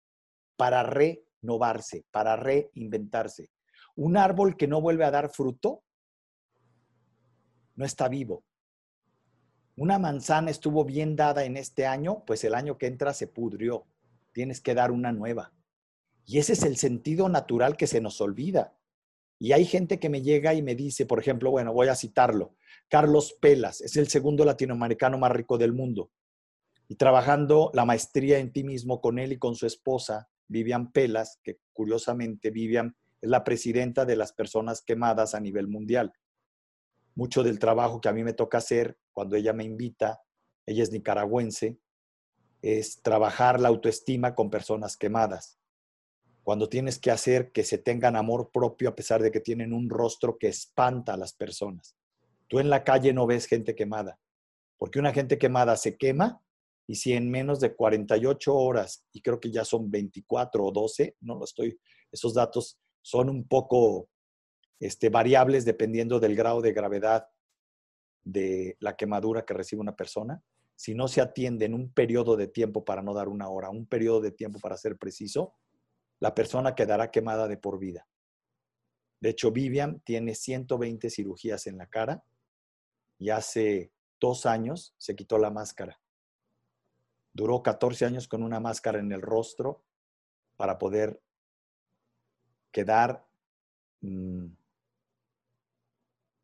[0.56, 3.50] para renovarse, para reinventarse.
[3.96, 5.82] Un árbol que no vuelve a dar fruto
[7.74, 8.44] no está vivo.
[9.76, 13.86] Una manzana estuvo bien dada en este año, pues el año que entra se pudrió.
[14.32, 15.52] Tienes que dar una nueva.
[16.24, 18.78] Y ese es el sentido natural que se nos olvida.
[19.38, 22.56] Y hay gente que me llega y me dice, por ejemplo, bueno, voy a citarlo,
[22.88, 26.10] Carlos Pelas, es el segundo latinoamericano más rico del mundo.
[26.88, 31.38] Y trabajando la maestría en ti mismo con él y con su esposa, Vivian Pelas,
[31.42, 36.12] que curiosamente Vivian es la presidenta de las personas quemadas a nivel mundial.
[37.14, 40.20] Mucho del trabajo que a mí me toca hacer cuando ella me invita,
[40.66, 41.78] ella es nicaragüense,
[42.62, 45.58] es trabajar la autoestima con personas quemadas
[46.48, 49.90] cuando tienes que hacer que se tengan amor propio a pesar de que tienen un
[49.90, 51.94] rostro que espanta a las personas.
[52.46, 54.18] Tú en la calle no ves gente quemada,
[54.78, 56.40] porque una gente quemada se quema
[56.86, 61.16] y si en menos de 48 horas, y creo que ya son 24 o 12,
[61.20, 61.78] no lo estoy,
[62.10, 64.08] esos datos son un poco
[64.80, 67.28] este, variables dependiendo del grado de gravedad
[68.24, 70.42] de la quemadura que recibe una persona.
[70.78, 73.86] Si no se atiende en un periodo de tiempo para no dar una hora, un
[73.86, 75.56] periodo de tiempo para ser preciso,
[76.20, 78.06] la persona quedará quemada de por vida.
[79.18, 82.22] De hecho, Vivian tiene 120 cirugías en la cara
[83.18, 86.00] y hace dos años se quitó la máscara.
[87.32, 89.82] Duró 14 años con una máscara en el rostro
[90.56, 91.20] para poder
[92.70, 93.26] quedar,
[94.00, 94.46] mm,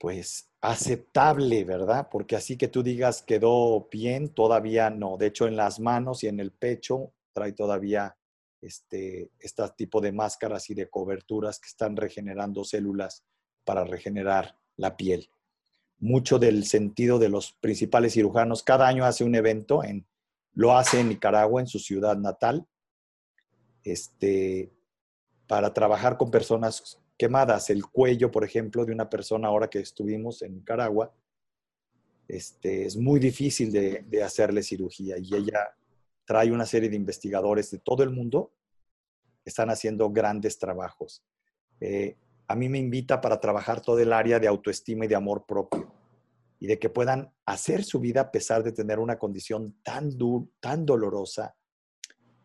[0.04, 2.08] pues, aceptable, ¿verdad?
[2.10, 5.16] Porque así que tú digas quedó bien, todavía no.
[5.16, 8.14] De hecho, en las manos y en el pecho trae todavía
[8.60, 13.24] este, este tipo de máscaras y de coberturas que están regenerando células
[13.64, 15.30] para regenerar la piel.
[16.00, 20.06] Mucho del sentido de los principales cirujanos, cada año hace un evento, en,
[20.52, 22.66] lo hace en Nicaragua, en su ciudad natal,
[23.84, 24.70] este,
[25.46, 27.70] para trabajar con personas quemadas.
[27.70, 31.12] El cuello, por ejemplo, de una persona ahora que estuvimos en Nicaragua,
[32.28, 35.76] este, es muy difícil de, hacerle cirugía y ella
[36.24, 38.52] trae una serie de investigadores de todo el mundo
[39.44, 41.22] están haciendo grandes trabajos.
[41.80, 42.16] Eh,
[42.48, 45.92] a mí me invita para trabajar todo el área de autoestima y de amor propio
[46.58, 50.16] y de que puedan hacer su vida a pesar de tener una condición tan,
[50.60, 51.54] tan dolorosa.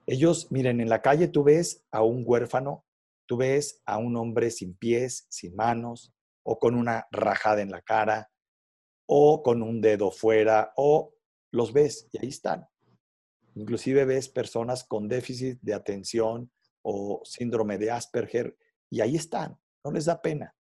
[0.06, 2.84] Ellos, miren, en la calle tú ves a un huérfano
[3.30, 6.12] tú ves a un hombre sin pies, sin manos,
[6.42, 8.32] o con una rajada en la cara,
[9.06, 11.14] o con un dedo fuera, o
[11.52, 12.68] los ves y ahí están.
[13.54, 16.52] Inclusive ves personas con déficit de atención
[16.82, 18.58] o síndrome de Asperger
[18.90, 20.56] y ahí están, no les da pena.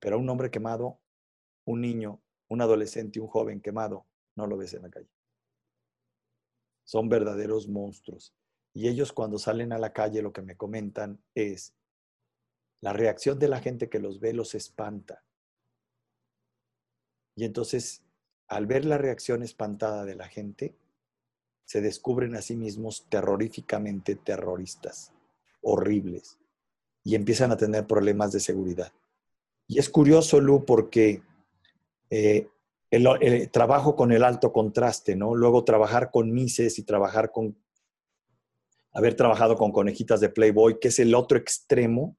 [0.00, 0.98] Pero a un hombre quemado,
[1.66, 5.10] un niño, un adolescente, un joven quemado, no lo ves en la calle.
[6.84, 8.34] Son verdaderos monstruos.
[8.72, 11.74] Y ellos cuando salen a la calle lo que me comentan es,
[12.82, 15.24] la reacción de la gente que los ve los espanta.
[17.36, 18.02] Y entonces,
[18.48, 20.74] al ver la reacción espantada de la gente,
[21.64, 25.12] se descubren a sí mismos terroríficamente terroristas,
[25.62, 26.38] horribles,
[27.04, 28.92] y empiezan a tener problemas de seguridad.
[29.68, 31.22] Y es curioso, Lu, porque
[32.10, 32.48] eh,
[32.90, 35.36] el, trabajo con el alto contraste, ¿no?
[35.36, 37.56] Luego trabajar con Mises y trabajar con,
[38.92, 42.16] haber trabajado con conejitas de Playboy, que es el otro extremo,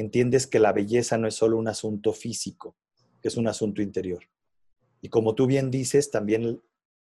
[0.00, 2.76] entiendes que la belleza no es solo un asunto físico,
[3.22, 4.24] es un asunto interior.
[5.00, 6.60] Y como tú bien dices, también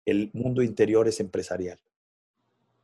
[0.06, 1.80] el mundo interior es empresarial.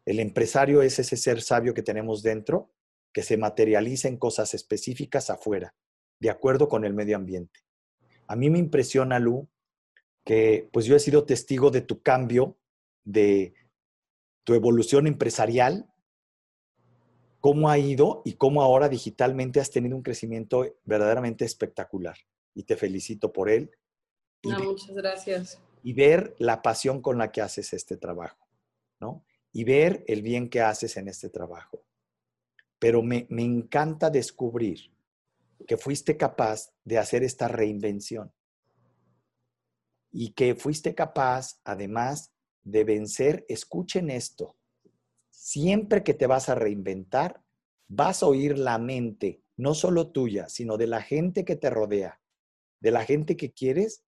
[0.05, 2.71] El empresario es ese ser sabio que tenemos dentro,
[3.13, 5.75] que se materializa en cosas específicas afuera,
[6.19, 7.59] de acuerdo con el medio ambiente.
[8.27, 9.47] A mí me impresiona, Lu,
[10.25, 12.57] que pues yo he sido testigo de tu cambio,
[13.03, 13.53] de
[14.43, 15.91] tu evolución empresarial,
[17.39, 22.17] cómo ha ido y cómo ahora digitalmente has tenido un crecimiento verdaderamente espectacular.
[22.53, 23.71] Y te felicito por él.
[24.43, 25.61] muchas gracias.
[25.83, 28.47] Y ver la pasión con la que haces este trabajo,
[28.99, 29.23] ¿no?
[29.51, 31.85] Y ver el bien que haces en este trabajo.
[32.77, 34.91] Pero me, me encanta descubrir
[35.67, 38.31] que fuiste capaz de hacer esta reinvención
[40.11, 42.33] y que fuiste capaz, además,
[42.63, 44.58] de vencer, escuchen esto,
[45.39, 47.41] siempre que te vas a reinventar,
[47.87, 52.19] vas a oír la mente, no solo tuya, sino de la gente que te rodea,
[52.81, 54.03] de la gente que quieres,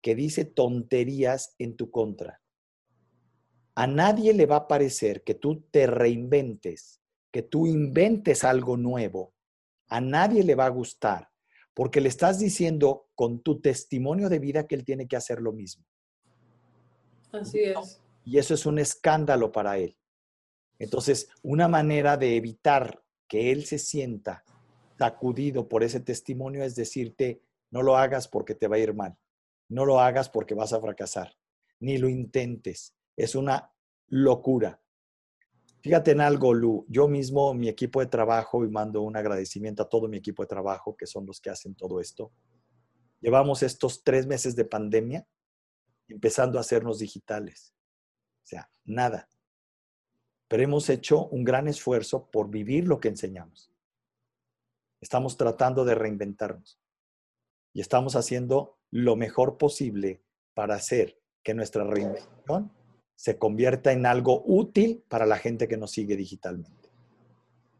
[0.00, 2.40] que dice tonterías en tu contra.
[3.74, 9.34] A nadie le va a parecer que tú te reinventes, que tú inventes algo nuevo.
[9.88, 11.28] A nadie le va a gustar
[11.74, 15.52] porque le estás diciendo con tu testimonio de vida que él tiene que hacer lo
[15.52, 15.84] mismo.
[17.32, 18.00] Así es.
[18.24, 19.99] Y eso es un escándalo para él.
[20.80, 24.44] Entonces, una manera de evitar que él se sienta
[24.98, 29.16] sacudido por ese testimonio es decirte, no lo hagas porque te va a ir mal,
[29.68, 31.36] no lo hagas porque vas a fracasar,
[31.78, 32.96] ni lo intentes.
[33.14, 33.72] Es una
[34.08, 34.80] locura.
[35.82, 36.86] Fíjate en algo, Lu.
[36.88, 40.48] Yo mismo, mi equipo de trabajo, y mando un agradecimiento a todo mi equipo de
[40.48, 42.32] trabajo, que son los que hacen todo esto.
[43.20, 45.26] Llevamos estos tres meses de pandemia
[46.08, 47.74] empezando a hacernos digitales.
[48.44, 49.28] O sea, nada.
[50.50, 53.70] Pero hemos hecho un gran esfuerzo por vivir lo que enseñamos.
[55.00, 56.80] Estamos tratando de reinventarnos.
[57.72, 62.72] Y estamos haciendo lo mejor posible para hacer que nuestra reinvención
[63.14, 66.90] se convierta en algo útil para la gente que nos sigue digitalmente.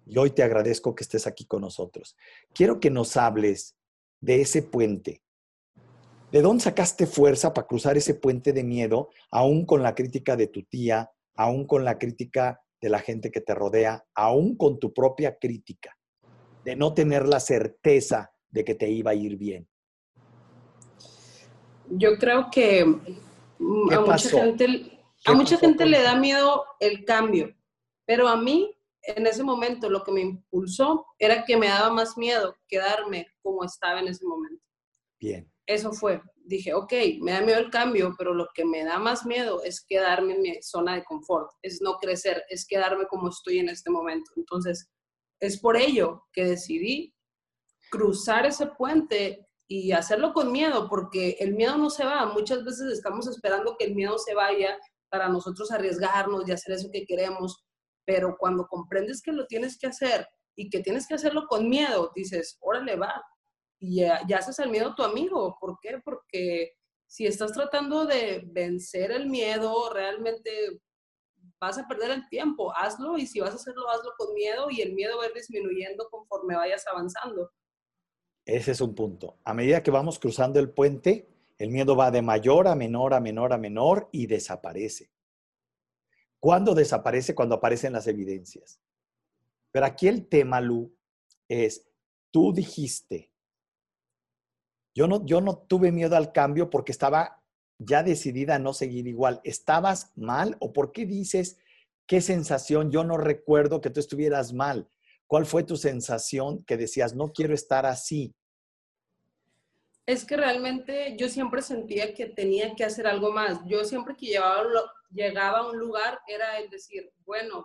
[0.06, 2.16] Y hoy te agradezco que estés aquí con nosotros.
[2.54, 3.74] Quiero que nos hables
[4.20, 5.24] de ese puente.
[6.30, 10.46] ¿De dónde sacaste fuerza para cruzar ese puente de miedo, aún con la crítica de
[10.46, 14.92] tu tía, aún con la crítica de la gente que te rodea, aún con tu
[14.92, 15.96] propia crítica,
[16.64, 19.68] de no tener la certeza de que te iba a ir bien?
[21.90, 27.54] Yo creo que a mucha gente a mucha gente le da miedo el cambio,
[28.06, 32.16] pero a mí en ese momento lo que me impulsó era que me daba más
[32.16, 34.62] miedo quedarme como estaba en ese momento.
[35.18, 35.50] Bien.
[35.66, 36.22] Eso fue.
[36.50, 39.84] Dije, ok, me da miedo el cambio, pero lo que me da más miedo es
[39.86, 43.88] quedarme en mi zona de confort, es no crecer, es quedarme como estoy en este
[43.88, 44.32] momento.
[44.34, 44.90] Entonces,
[45.38, 47.14] es por ello que decidí
[47.88, 52.26] cruzar ese puente y hacerlo con miedo, porque el miedo no se va.
[52.26, 54.76] Muchas veces estamos esperando que el miedo se vaya
[55.08, 57.64] para nosotros arriesgarnos y hacer eso que queremos,
[58.04, 60.26] pero cuando comprendes que lo tienes que hacer
[60.56, 63.22] y que tienes que hacerlo con miedo, dices, órale, va,
[63.80, 65.56] y ya, haces al miedo tu amigo.
[65.58, 65.98] ¿Por qué?
[66.04, 66.74] Porque
[67.06, 70.50] si estás tratando de vencer el miedo, realmente
[71.58, 72.72] vas a perder el tiempo.
[72.76, 75.34] Hazlo y si vas a hacerlo, hazlo con miedo y el miedo va a ir
[75.34, 77.50] disminuyendo conforme vayas avanzando.
[78.44, 79.38] Ese es un punto.
[79.44, 83.20] A medida que vamos cruzando el puente, el miedo va de mayor a menor, a
[83.20, 85.10] menor, a menor y desaparece.
[86.38, 87.34] ¿Cuándo desaparece?
[87.34, 88.80] Cuando aparecen las evidencias.
[89.72, 90.94] Pero aquí el tema, Lu,
[91.48, 91.86] es,
[92.30, 93.29] tú dijiste,
[94.94, 97.42] yo no, yo no tuve miedo al cambio porque estaba
[97.78, 99.40] ya decidida a no seguir igual.
[99.44, 101.58] ¿Estabas mal o por qué dices
[102.06, 102.90] qué sensación?
[102.90, 104.88] Yo no recuerdo que tú estuvieras mal.
[105.26, 108.34] ¿Cuál fue tu sensación que decías, no quiero estar así?
[110.04, 113.60] Es que realmente yo siempre sentía que tenía que hacer algo más.
[113.66, 114.64] Yo siempre que llevaba,
[115.10, 117.64] llegaba a un lugar era el decir, bueno,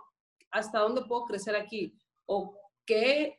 [0.52, 1.98] ¿hasta dónde puedo crecer aquí?
[2.24, 3.36] ¿O qué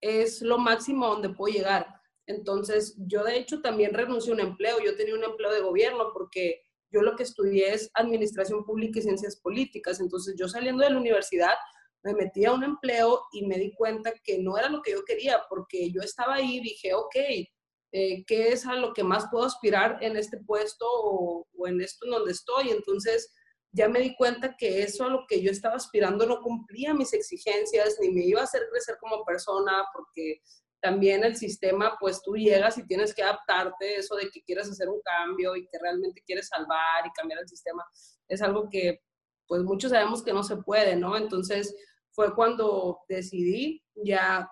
[0.00, 1.97] es lo máximo donde puedo llegar?
[2.28, 4.78] Entonces, yo de hecho también renuncié a un empleo.
[4.84, 6.62] Yo tenía un empleo de gobierno porque
[6.92, 9.98] yo lo que estudié es administración pública y ciencias políticas.
[9.98, 11.54] Entonces, yo saliendo de la universidad
[12.04, 15.04] me metí a un empleo y me di cuenta que no era lo que yo
[15.04, 17.16] quería porque yo estaba ahí y dije, ok,
[17.92, 22.04] eh, qué es a lo que más puedo aspirar en este puesto o, en esto
[22.04, 22.70] en donde estoy.
[22.70, 23.32] Entonces
[23.72, 27.12] ya me di cuenta que eso a lo que yo estaba aspirando no cumplía mis
[27.14, 30.42] exigencias ni me iba a hacer crecer como persona porque
[30.80, 34.88] también el sistema, pues tú llegas y tienes que adaptarte, eso de que quieres hacer
[34.88, 37.84] un cambio y que realmente quieres salvar y cambiar el sistema,
[38.28, 39.00] es algo que
[39.46, 41.16] pues muchos sabemos que no se puede, ¿no?
[41.16, 41.74] Entonces
[42.10, 44.48] fue cuando decidí ya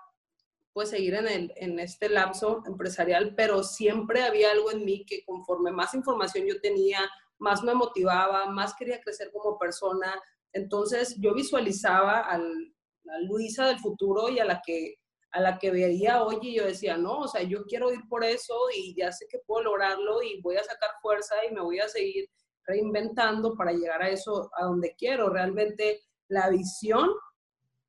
[0.72, 5.24] pues seguir en, el, en este lapso empresarial, pero siempre había algo en mí que
[5.24, 7.01] conforme más información yo tenía,
[7.39, 10.20] más me motivaba, más quería crecer como persona.
[10.53, 12.74] Entonces yo visualizaba al,
[13.09, 14.97] a Luisa del futuro y a la que
[15.37, 18.24] a la que veía hoy y yo decía, no, o sea, yo quiero ir por
[18.24, 21.78] eso y ya sé que puedo lograrlo y voy a sacar fuerza y me voy
[21.78, 22.28] a seguir
[22.64, 25.28] reinventando para llegar a eso, a donde quiero.
[25.28, 27.11] Realmente la visión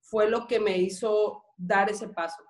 [0.01, 2.43] fue lo que me hizo dar ese paso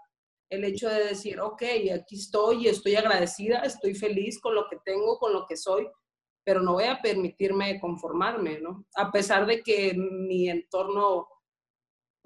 [0.50, 1.62] el hecho de decir, ok,
[1.94, 5.88] aquí estoy estoy agradecida, estoy feliz con lo que tengo, con lo que soy,
[6.44, 8.86] pero no voy a permitirme conformarme, ¿no?
[8.96, 11.28] A pesar de que mi entorno,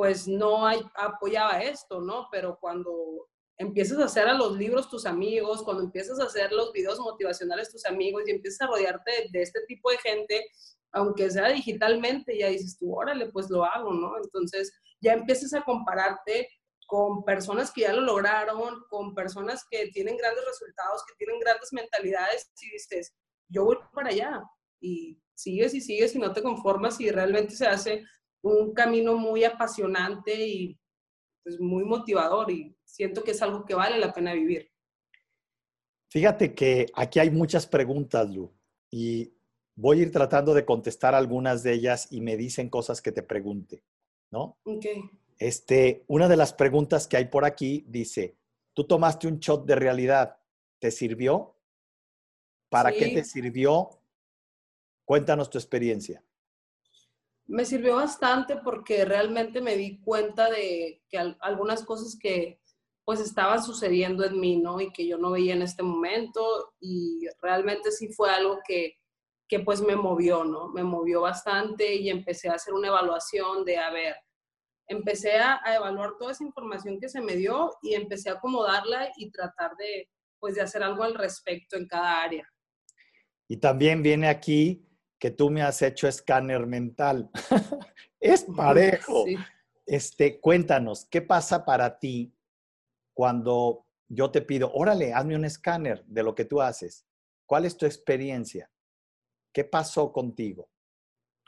[0.01, 2.27] pues no hay, apoyaba esto, ¿no?
[2.31, 6.73] Pero cuando empiezas a hacer a los libros tus amigos, cuando empiezas a hacer los
[6.73, 10.43] videos motivacionales tus amigos y empiezas a rodearte de, este tipo de gente,
[10.91, 14.17] aunque sea digitalmente, ya dices tú, órale, pues lo hago, ¿no?
[14.17, 16.49] Entonces ya empiezas a compararte
[16.87, 21.71] con personas que ya lo lograron, con personas que tienen grandes resultados, que tienen grandes
[21.73, 23.13] mentalidades, y dices,
[23.49, 24.41] yo voy para allá.
[24.79, 28.03] Y sigues y sigues y no te conformas y realmente se hace
[28.41, 30.79] un camino muy apasionante y
[31.43, 34.71] pues, muy motivador y siento que es algo que vale la pena vivir.
[36.09, 38.51] Fíjate que aquí hay muchas preguntas, Lu,
[38.89, 39.33] y
[39.75, 43.23] voy a ir tratando de contestar algunas de ellas y me dicen cosas que te
[43.23, 43.83] pregunte,
[44.29, 44.57] ¿no?
[44.65, 44.85] Ok.
[45.39, 48.35] Este, una de las preguntas que hay por aquí dice,
[48.73, 50.37] tú tomaste un shot de realidad,
[50.79, 51.55] ¿te sirvió?
[52.69, 53.89] ¿Para qué te sirvió?
[55.05, 56.23] Cuéntanos tu experiencia.
[57.51, 62.61] Me sirvió bastante porque realmente me di cuenta de que algunas cosas que
[63.03, 64.79] pues estaban sucediendo en mí, ¿no?
[64.79, 68.95] Y que yo no veía en este momento y realmente sí fue algo que,
[69.49, 70.69] que pues me movió, ¿no?
[70.69, 74.15] Me movió bastante y empecé a hacer una evaluación de, a ver,
[74.87, 79.29] empecé a, evaluar toda esa información que se me dio y empecé a acomodarla y
[79.29, 82.47] tratar de, pues, de hacer algo al respecto en cada área.
[83.49, 84.87] Y también viene aquí
[85.21, 87.29] que tú me has hecho escáner mental.
[88.19, 89.23] es parejo.
[89.85, 92.33] Este, cuéntanos, ¿qué pasa para ti
[93.13, 97.05] cuando yo te pido, órale, hazme un escáner de lo que tú haces?
[97.45, 98.69] ¿Cuál es tu experiencia?
[99.53, 100.69] ¿Qué pasó contigo?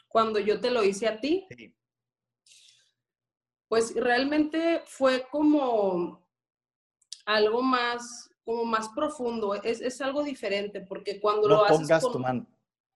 [0.08, 1.48] Cuando yo te lo hice a ti.
[1.50, 1.76] Sí
[3.74, 6.24] pues realmente fue como
[7.26, 12.20] algo más, como más profundo, es, algo diferente, porque cuando no lo haces pongas tu
[12.20, 12.46] mano.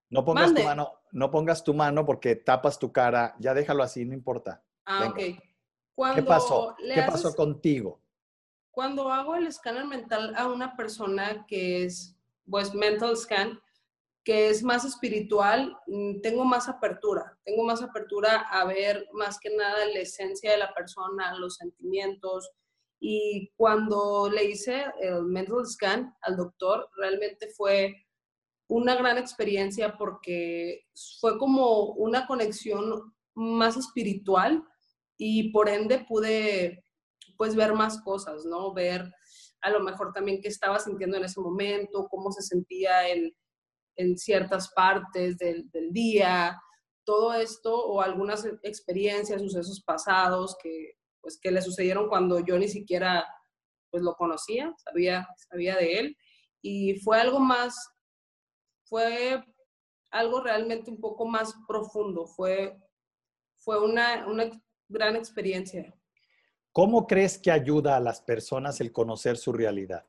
[0.09, 4.05] No pongas tu mano, no pongas tu mano porque tapas tu cara, ya déjalo así,
[4.05, 4.63] no importa.
[4.85, 5.17] Ah, ok.
[6.15, 6.75] ¿Qué pasó?
[6.77, 7.99] ¿Qué pasó contigo?
[8.71, 12.15] Cuando hago el escáner mental a una persona que es,
[12.49, 13.59] pues, mental scan,
[14.23, 19.55] que es más espiritual, mm, tengo más apertura, tengo más apertura a ver más que
[19.55, 22.51] nada la esencia de la persona, los sentimientos.
[22.99, 28.06] Y cuando le hice el mental scan al doctor, realmente fue
[28.67, 30.85] una gran experiencia porque
[31.19, 34.63] fue como una conexión más espiritual
[35.17, 36.83] y por ende pude
[37.37, 38.73] pues ver más cosas, ¿no?
[38.73, 39.11] Ver
[39.61, 43.35] a lo mejor también qué estaba sintiendo en ese momento, cómo se sentía el
[43.97, 46.59] en ciertas partes del, día,
[47.03, 52.67] todo esto o algunas experiencias, sucesos pasados que, pues, que le sucedieron cuando yo ni
[52.67, 53.25] siquiera
[53.89, 56.17] pues, lo conocía, sabía, sabía de él.
[56.61, 57.75] Y fue algo más,
[58.89, 59.43] fue
[60.11, 62.77] algo realmente un poco más profundo, fue,
[63.57, 64.49] fue una, una
[64.87, 65.93] gran experiencia.
[66.71, 70.05] ¿Cómo crees que ayuda a las personas el conocer su realidad?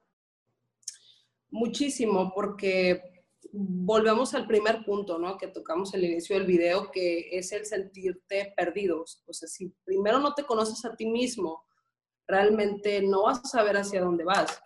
[1.51, 5.39] Muchísimo, porque volvemos al primer punto, ¿no?
[5.39, 9.05] Que tocamos al inicio del video, que es el sentirte perdido.
[9.27, 11.65] O sea, si primero no te conoces a ti mismo,
[12.27, 14.63] realmente no vas a saber hacia dónde vas,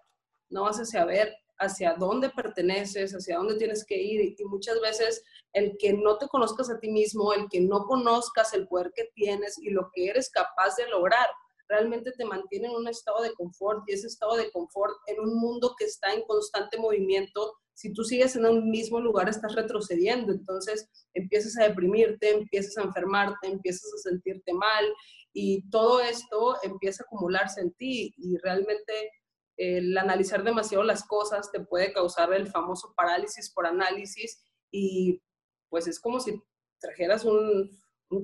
[0.50, 1.32] no vas a saber
[1.62, 4.34] hacia dónde perteneces, hacia dónde tienes que ir.
[4.38, 8.52] Y muchas veces el que no te conozcas a ti mismo, el que no conozcas
[8.54, 11.26] el poder que tienes y lo que eres capaz de lograr,
[11.68, 15.38] realmente te mantiene en un estado de confort y ese estado de confort en un
[15.38, 20.32] mundo que está en constante movimiento, si tú sigues en un mismo lugar estás retrocediendo,
[20.32, 24.84] entonces empiezas a deprimirte, empiezas a enfermarte, empiezas a sentirte mal
[25.32, 28.92] y todo esto empieza a acumularse en ti y realmente
[29.62, 35.22] el analizar demasiado las cosas te puede causar el famoso parálisis por análisis y
[35.68, 36.42] pues es como si
[36.80, 37.70] trajeras un,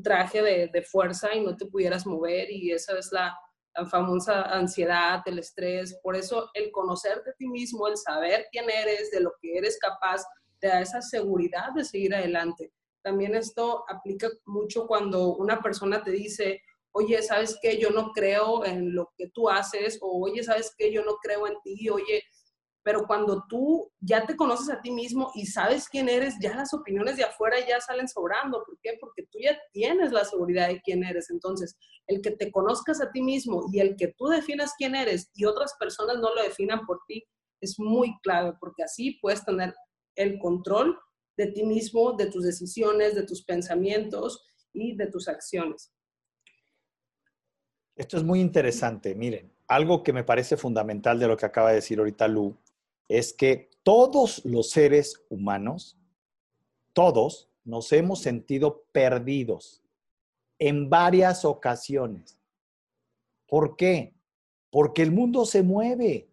[0.02, 3.34] traje de, de, fuerza y no te pudieras mover y esa es la,
[3.74, 5.98] la, famosa ansiedad, el estrés.
[6.02, 9.78] Por eso el conocerte a ti mismo, el saber quién eres, de lo que eres
[9.78, 10.22] capaz,
[10.58, 12.70] te da esa seguridad de seguir adelante.
[13.02, 16.60] También esto aplica mucho cuando una persona te dice,
[16.98, 17.78] oye, ¿sabes qué?
[17.78, 20.92] Yo no creo en lo que tú haces, o oye, ¿sabes qué?
[20.92, 22.24] Yo no creo en ti, oye,
[22.82, 26.72] pero cuando tú ya te conoces a ti mismo y sabes quién eres, ya las
[26.72, 28.64] opiniones de afuera ya salen sobrando.
[28.64, 28.96] ¿Por qué?
[29.00, 31.30] Porque tú ya tienes la seguridad de quién eres.
[31.30, 31.76] Entonces,
[32.06, 35.44] el que te conozcas a ti mismo y el que tú definas quién eres y
[35.44, 37.24] otras personas no lo definan por ti,
[37.60, 39.74] es muy clave, porque así puedes tener
[40.16, 40.98] el control
[41.36, 45.92] de ti mismo, de tus decisiones, de tus pensamientos y de tus acciones.
[47.98, 49.16] Esto es muy interesante.
[49.16, 52.56] Miren, algo que me parece fundamental de lo que acaba de decir ahorita Lu
[53.08, 55.98] es que todos los seres humanos,
[56.92, 59.82] todos nos hemos sentido perdidos
[60.60, 62.38] en varias ocasiones.
[63.48, 64.14] ¿Por qué?
[64.70, 66.28] Porque el mundo se mueve.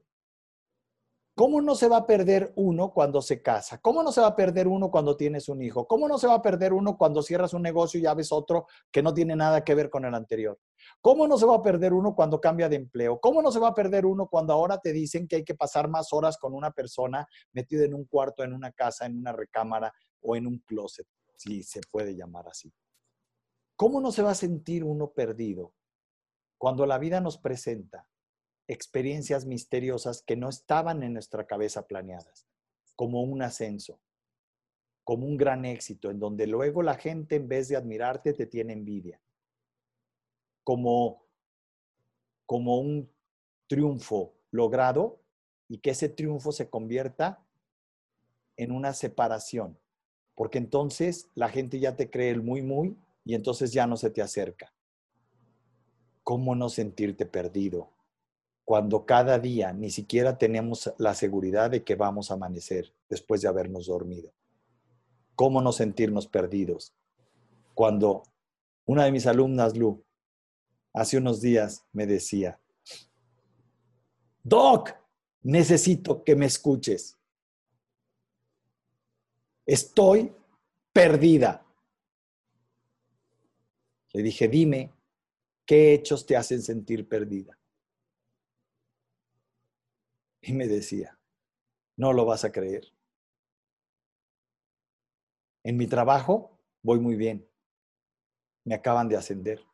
[1.37, 3.77] ¿Cómo no se va a perder uno cuando se casa?
[3.81, 5.85] ¿Cómo no se va a perder uno cuando tienes un hijo?
[5.85, 9.03] ¿Cómo no se va a perder uno cuando cierras un negocio y ves otro que
[9.03, 10.57] no tiene nada que ver con el anterior?
[11.01, 13.19] ¿Cómo no se va a perder uno cuando cambia de empleo?
[13.19, 15.89] ¿Cómo no se va a perder uno cuando ahora te dicen que hay que pasar
[15.89, 19.93] más horas con una persona metida en un cuarto, en una casa, en una recámara
[20.21, 21.05] o en un closet,
[21.35, 22.71] si se puede llamar así?
[23.75, 25.73] ¿Cómo no se va a sentir uno perdido
[26.57, 28.07] cuando la vida nos presenta
[28.67, 32.47] experiencias misteriosas que no estaban en nuestra cabeza planeadas,
[32.95, 33.99] como un ascenso,
[35.03, 38.73] como un gran éxito, en donde luego la gente en vez de admirarte te tiene
[38.73, 39.21] envidia,
[40.63, 41.27] como,
[42.45, 43.11] como un
[43.67, 45.21] triunfo logrado
[45.67, 47.45] y que ese triunfo se convierta
[48.57, 49.77] en una separación,
[50.33, 54.09] porque entonces la gente ya te cree el muy, muy y entonces ya no se
[54.09, 54.73] te acerca.
[56.23, 57.94] ¿Cómo no sentirte perdido?
[58.65, 63.47] Cuando cada día ni siquiera tenemos la seguridad de que vamos a amanecer después de
[63.47, 64.33] habernos dormido.
[65.35, 66.95] ¿Cómo no sentirnos perdidos?
[67.75, 68.23] Cuando
[68.85, 70.03] una de mis alumnas, Lu,
[70.93, 72.59] hace unos días me decía,
[74.43, 74.95] Doc,
[75.43, 77.17] necesito que me escuches.
[79.65, 80.33] Estoy
[80.91, 81.63] perdida.
[84.13, 84.91] Le dije, dime,
[85.65, 87.57] ¿qué hechos te hacen sentir perdida?
[90.47, 91.17] Y me decía,
[91.97, 92.85] no lo vas a creer.
[95.63, 97.49] En mi trabajo voy muy bien.
[98.63, 99.65] Me acaban de ascender.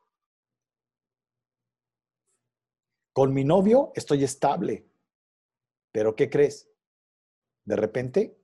[3.11, 4.87] Con mi novio estoy estable.
[5.91, 6.69] Pero ¿qué crees?
[7.65, 8.39] De repente,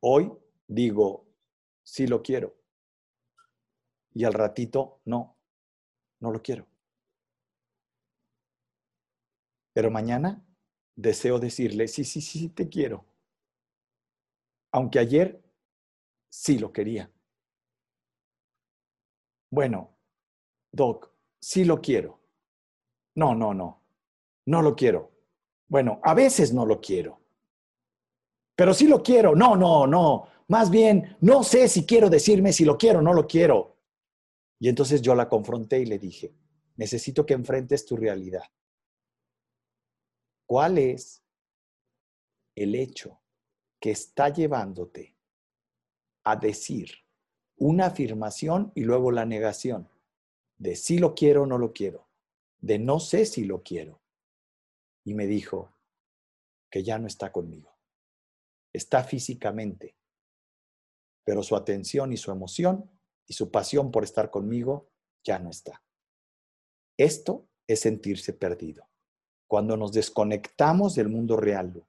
[0.00, 0.32] hoy
[0.66, 1.24] digo,
[1.84, 2.56] sí lo quiero.
[4.12, 5.38] Y al ratito, no,
[6.18, 6.66] no lo quiero.
[9.72, 10.44] Pero mañana
[10.98, 13.04] deseo decirle, sí, sí, sí, te quiero.
[14.72, 15.40] Aunque ayer
[16.28, 17.10] sí lo quería.
[19.50, 19.96] Bueno,
[20.72, 22.20] Doc, sí lo quiero.
[23.14, 23.80] No, no, no,
[24.46, 25.12] no lo quiero.
[25.68, 27.20] Bueno, a veces no lo quiero.
[28.56, 29.36] Pero sí lo quiero.
[29.36, 30.26] No, no, no.
[30.48, 33.76] Más bien, no sé si quiero decirme si lo quiero o no lo quiero.
[34.58, 36.34] Y entonces yo la confronté y le dije,
[36.76, 38.42] necesito que enfrentes tu realidad.
[40.48, 41.22] ¿Cuál es
[42.54, 43.20] el hecho
[43.78, 45.14] que está llevándote
[46.24, 46.90] a decir
[47.58, 49.90] una afirmación y luego la negación
[50.56, 52.08] de si lo quiero o no lo quiero,
[52.60, 54.00] de no sé si lo quiero?
[55.04, 55.74] Y me dijo
[56.70, 57.76] que ya no está conmigo.
[58.72, 59.98] Está físicamente,
[61.24, 62.90] pero su atención y su emoción
[63.26, 64.88] y su pasión por estar conmigo
[65.22, 65.84] ya no está.
[66.96, 68.87] Esto es sentirse perdido
[69.48, 71.84] cuando nos desconectamos del mundo real.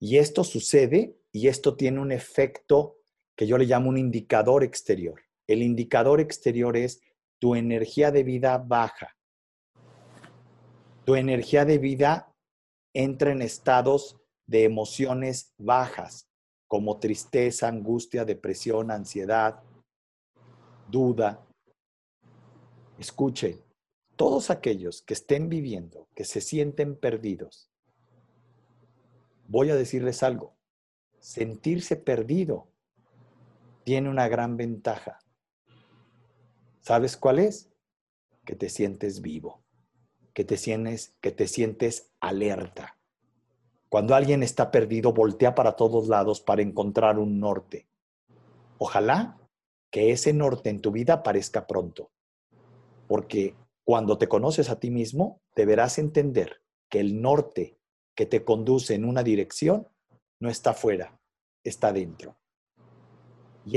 [0.00, 2.98] Y esto sucede y esto tiene un efecto
[3.36, 5.22] que yo le llamo un indicador exterior.
[5.46, 7.00] El indicador exterior es
[7.38, 9.16] tu energía de vida baja.
[11.04, 12.32] Tu energía de vida
[12.94, 14.16] entra en estados
[14.46, 16.28] de emociones bajas,
[16.68, 19.62] como tristeza, angustia, depresión, ansiedad,
[20.90, 21.46] duda.
[22.98, 23.63] Escuche,
[24.16, 27.70] todos aquellos que estén viviendo, que se sienten perdidos,
[29.48, 30.54] voy a decirles algo,
[31.18, 32.68] sentirse perdido
[33.84, 35.18] tiene una gran ventaja.
[36.80, 37.70] ¿Sabes cuál es?
[38.44, 39.62] Que te sientes vivo,
[40.32, 42.96] que te sientes, que te sientes alerta.
[43.88, 47.86] Cuando alguien está perdido, voltea para todos lados para encontrar un norte.
[48.78, 49.38] Ojalá
[49.90, 52.10] que ese norte en tu vida aparezca pronto,
[53.06, 53.54] porque
[53.84, 57.78] cuando te conoces a ti mismo, deberás entender que el norte
[58.14, 59.88] que te conduce en una dirección
[60.40, 61.18] no está afuera,
[61.62, 62.36] está dentro.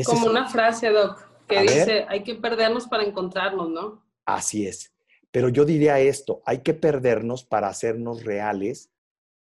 [0.05, 4.03] Como una frase, Doc, que dice, hay que perdernos para encontrarnos, ¿no?
[4.25, 4.93] Así es.
[5.31, 8.91] Pero yo diría esto, hay que perdernos para hacernos reales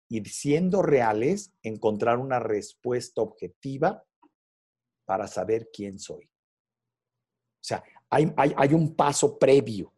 [0.09, 4.05] y siendo reales, encontrar una respuesta objetiva
[5.05, 6.25] para saber quién soy.
[6.25, 9.93] O sea, hay, hay un paso previo.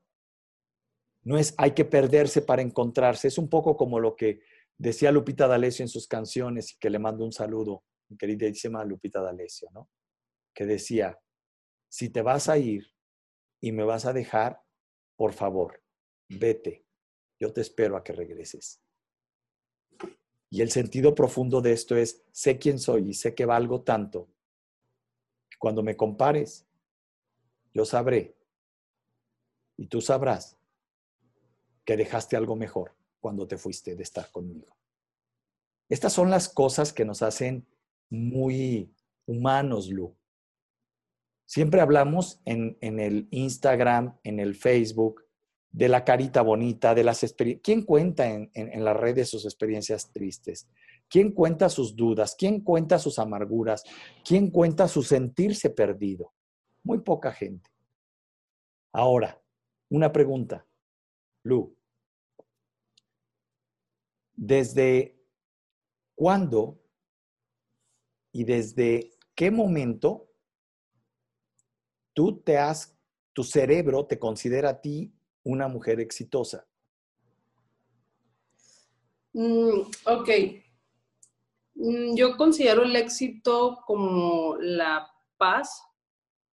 [1.29, 3.29] No es hay que perderse para encontrarse.
[3.29, 4.41] Es un poco como lo que
[4.79, 9.21] decía Lupita D'Alessio en sus canciones y que le mando un saludo, mi queridísima Lupita
[9.21, 9.91] D'Alessio, ¿no?
[10.55, 11.21] Que decía,
[11.87, 12.95] si te vas a ir
[13.61, 14.63] y me vas a dejar,
[15.17, 15.83] por favor,
[16.31, 16.87] vete.
[17.39, 18.81] Yo te espero a que regreses.
[20.49, 24.31] Y el sentido profundo de esto es, sé quién soy y sé que valgo tanto.
[25.59, 26.67] Cuando me compares,
[27.75, 28.35] yo sabré
[29.77, 30.58] y tú sabrás
[31.89, 34.77] que dejaste algo mejor cuando te fuiste de estar conmigo.
[35.89, 37.67] Estas son las cosas que nos hacen
[38.11, 38.93] muy
[39.25, 40.15] humanos, Lu.
[41.47, 45.25] Siempre hablamos en, el Instagram, en el Facebook,
[45.71, 47.65] de la carita bonita, de las experiencias.
[47.65, 50.69] ¿Quién cuenta en, en, las redes sus experiencias tristes?
[51.09, 52.37] ¿Quién cuenta sus dudas?
[52.39, 53.83] ¿Quién cuenta sus amarguras?
[54.23, 56.35] ¿Quién cuenta su sentirse perdido?
[56.83, 57.71] Muy poca gente.
[58.93, 59.41] Ahora,
[59.89, 60.67] una pregunta.
[61.45, 61.78] Lu,
[64.39, 65.21] ¿desde
[66.15, 66.81] cuándo
[68.33, 70.31] y desde qué momento
[72.15, 72.97] tú te has,
[73.33, 75.13] tu cerebro te considera a ti
[75.43, 76.67] una mujer exitosa?
[79.33, 80.31] Mm, ok.
[81.75, 85.83] Mm, yo considero el éxito como la paz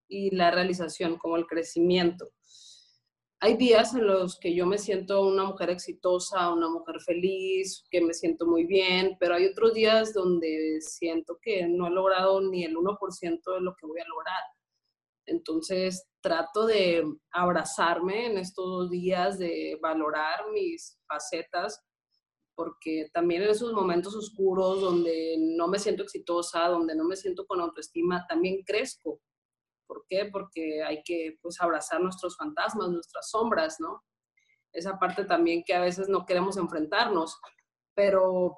[0.08, 2.32] y la realización, como el crecimiento.
[3.42, 8.02] Hay días en los que yo me siento una mujer exitosa, una mujer feliz, que
[8.02, 12.64] me siento muy bien, pero hay otros días donde siento que no he logrado ni
[12.64, 14.42] el 1% de lo que voy a lograr.
[15.28, 21.84] Entonces trato de abrazarme en estos días, de valorar mis facetas,
[22.56, 27.46] porque también en esos momentos oscuros donde no me siento exitosa, donde no me siento
[27.46, 29.20] con autoestima, también crezco.
[29.88, 30.30] ¿Por qué?
[30.32, 34.04] Porque hay que pues, abrazar nuestros fantasmas, nuestras sombras, ¿no?
[34.72, 37.40] Esa parte también que a veces no queremos enfrentarnos,
[37.94, 38.58] pero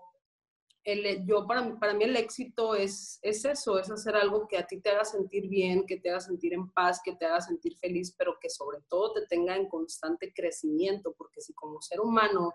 [0.87, 4.65] el, yo para, para mí el éxito es, es eso, es hacer algo que a
[4.65, 7.77] ti te haga sentir bien, que te haga sentir en paz, que te haga sentir
[7.77, 12.53] feliz, pero que sobre todo te tenga en constante crecimiento, porque si como ser humano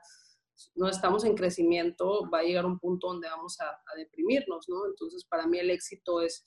[0.74, 4.86] no estamos en crecimiento, va a llegar un punto donde vamos a, a deprimirnos, ¿no?
[4.86, 6.42] Entonces, para mí el éxito es,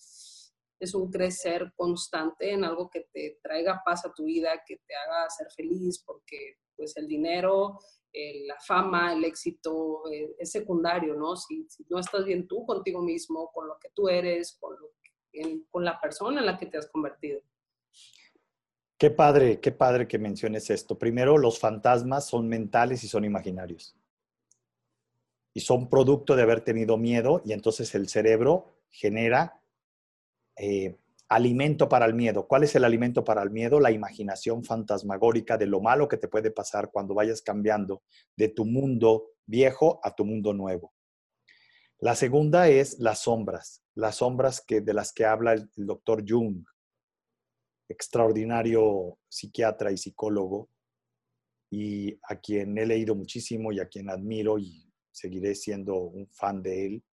[0.80, 4.95] es un crecer constante en algo que te traiga paz a tu vida, que te
[4.95, 7.80] haga ser feliz, porque pues el dinero,
[8.47, 11.36] la fama, el éxito eh, es secundario, ¿no?
[11.36, 14.76] Si, no estás bien tú contigo mismo, con lo que tú eres, con,
[15.69, 17.41] con la persona en la que te has convertido.
[18.97, 20.97] Qué padre, qué padre que menciones esto.
[20.97, 23.95] Primero, los fantasmas son mentales y son imaginarios.
[25.53, 29.61] Y son producto de haber tenido miedo y entonces el cerebro genera
[30.57, 30.97] eh,
[31.29, 32.47] alimento para el miedo.
[32.47, 33.79] ¿Cuál es el alimento para el miedo?
[33.79, 38.03] La imaginación fantasmagórica de lo malo que te puede pasar cuando vayas cambiando
[38.35, 40.93] de tu mundo viejo a tu mundo nuevo.
[41.99, 46.23] La segunda es las sombras, las sombras que, de las que habla el, el doctor
[46.27, 46.63] Jung,
[47.87, 50.69] extraordinario psiquiatra y psicólogo,
[51.71, 56.61] y a quien he leído muchísimo y a quien admiro y seguiré siendo un fan
[56.61, 57.03] de él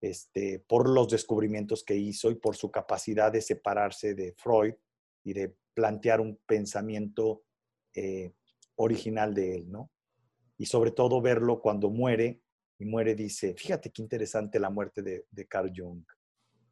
[0.00, 4.74] este, por los descubrimientos que hizo y por su capacidad de separarse de Freud
[5.24, 7.44] y de plantear un pensamiento
[7.94, 8.32] eh,
[8.76, 9.90] original de él, ¿no?
[10.56, 12.42] Y sobre todo verlo cuando muere,
[12.78, 16.04] y muere dice, fíjate qué interesante la muerte de, de Carl Jung,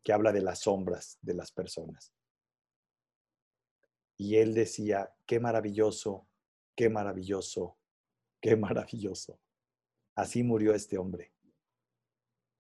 [0.03, 2.13] que habla de las sombras de las personas.
[4.17, 6.27] Y él decía, qué maravilloso,
[6.75, 7.79] qué maravilloso
[8.41, 9.41] Qué maravilloso.
[10.15, 11.33] Así murió este hombre.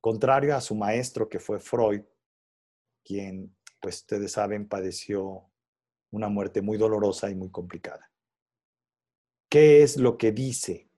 [0.00, 2.02] Contrario a su maestro que fue Freud,
[3.04, 5.50] quien, pues ustedes saben, padeció
[6.10, 8.10] una muerte muy dolorosa y muy complicada.
[9.48, 10.88] ¿Qué es lo que dice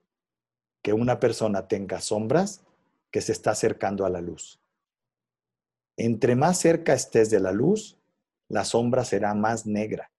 [0.81, 2.63] que una persona tenga sombras
[3.11, 4.61] que se está acercando a la luz?
[5.97, 7.97] Entre más cerca estés de la luz,
[8.49, 10.11] la sombra será más negra.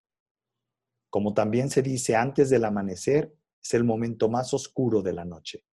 [1.11, 5.65] Como también se dice, antes del amanecer es el momento más oscuro de la noche.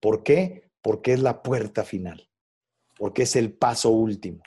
[0.00, 0.65] ¿Por qué?
[0.86, 2.30] Porque es la puerta final,
[2.96, 4.44] porque es el paso último,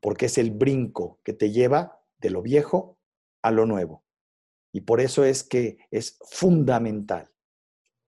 [0.00, 2.98] porque es el brinco que te lleva de lo viejo
[3.40, 4.04] a lo nuevo.
[4.70, 7.30] Y por eso es que es fundamental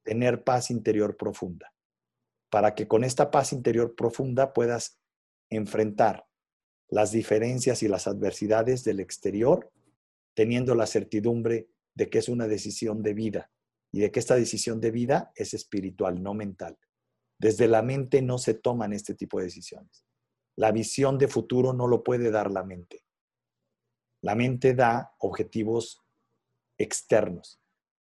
[0.02, 1.72] tener paz interior profunda,
[2.50, 5.00] para que con esta paz interior profunda puedas
[5.48, 6.26] enfrentar
[6.90, 9.72] las diferencias y las adversidades del exterior,
[10.34, 13.50] teniendo la certidumbre de que es una decisión de vida
[13.90, 16.76] y de que esta decisión de vida es espiritual, no mental.
[17.38, 20.04] Desde la mente no se toman este tipo de decisiones.
[20.56, 23.04] La visión de futuro no lo puede dar la mente.
[24.22, 26.02] La mente da objetivos
[26.78, 27.60] externos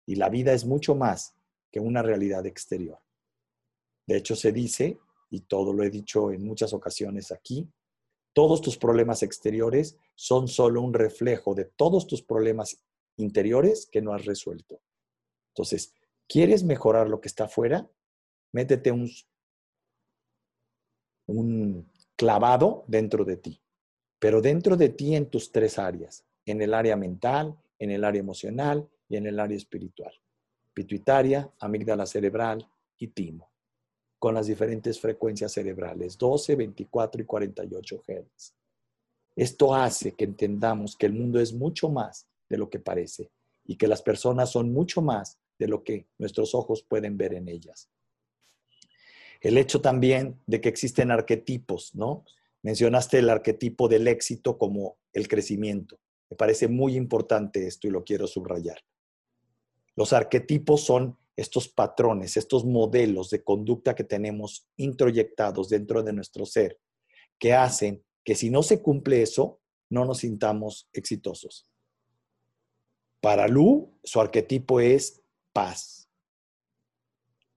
[0.06, 1.34] y la vida es mucho más
[1.70, 3.00] que una realidad exterior.
[4.06, 4.98] De hecho, se dice,
[5.30, 7.70] y todo lo he dicho en muchas ocasiones aquí,
[8.32, 12.82] todos tus problemas exteriores son solo un reflejo de todos tus problemas
[13.16, 14.80] interiores que no has resuelto.
[15.54, 15.94] Entonces,
[16.28, 17.88] ¿quieres mejorar lo que está afuera?
[18.52, 19.08] Métete un,
[21.26, 23.60] un clavado dentro de ti,
[24.18, 28.20] pero dentro de ti en tus tres áreas, en el área mental, en el área
[28.20, 30.12] emocional y en el área espiritual.
[30.74, 33.50] Pituitaria, amígdala cerebral y timo,
[34.18, 38.54] con las diferentes frecuencias cerebrales, 12, 24 y 48 Hz.
[39.36, 43.30] Esto hace que entendamos que el mundo es mucho más de lo que parece
[43.64, 47.48] y que las personas son mucho más de lo que nuestros ojos pueden ver en
[47.48, 47.88] ellas.
[49.40, 52.24] El hecho también de que existen arquetipos, ¿no?
[52.62, 55.98] Mencionaste el arquetipo del éxito como el crecimiento.
[56.28, 58.78] Me parece muy importante esto y lo quiero subrayar.
[59.96, 66.44] Los arquetipos son estos patrones, estos modelos de conducta que tenemos introyectados dentro de nuestro
[66.44, 66.78] ser,
[67.38, 71.66] que hacen que si no se cumple eso, no nos sintamos exitosos.
[73.20, 75.22] Para Lu, su arquetipo es
[75.52, 76.08] paz.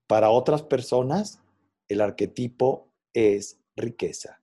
[0.06, 1.40] Para otras personas,
[1.88, 4.42] el arquetipo es riqueza.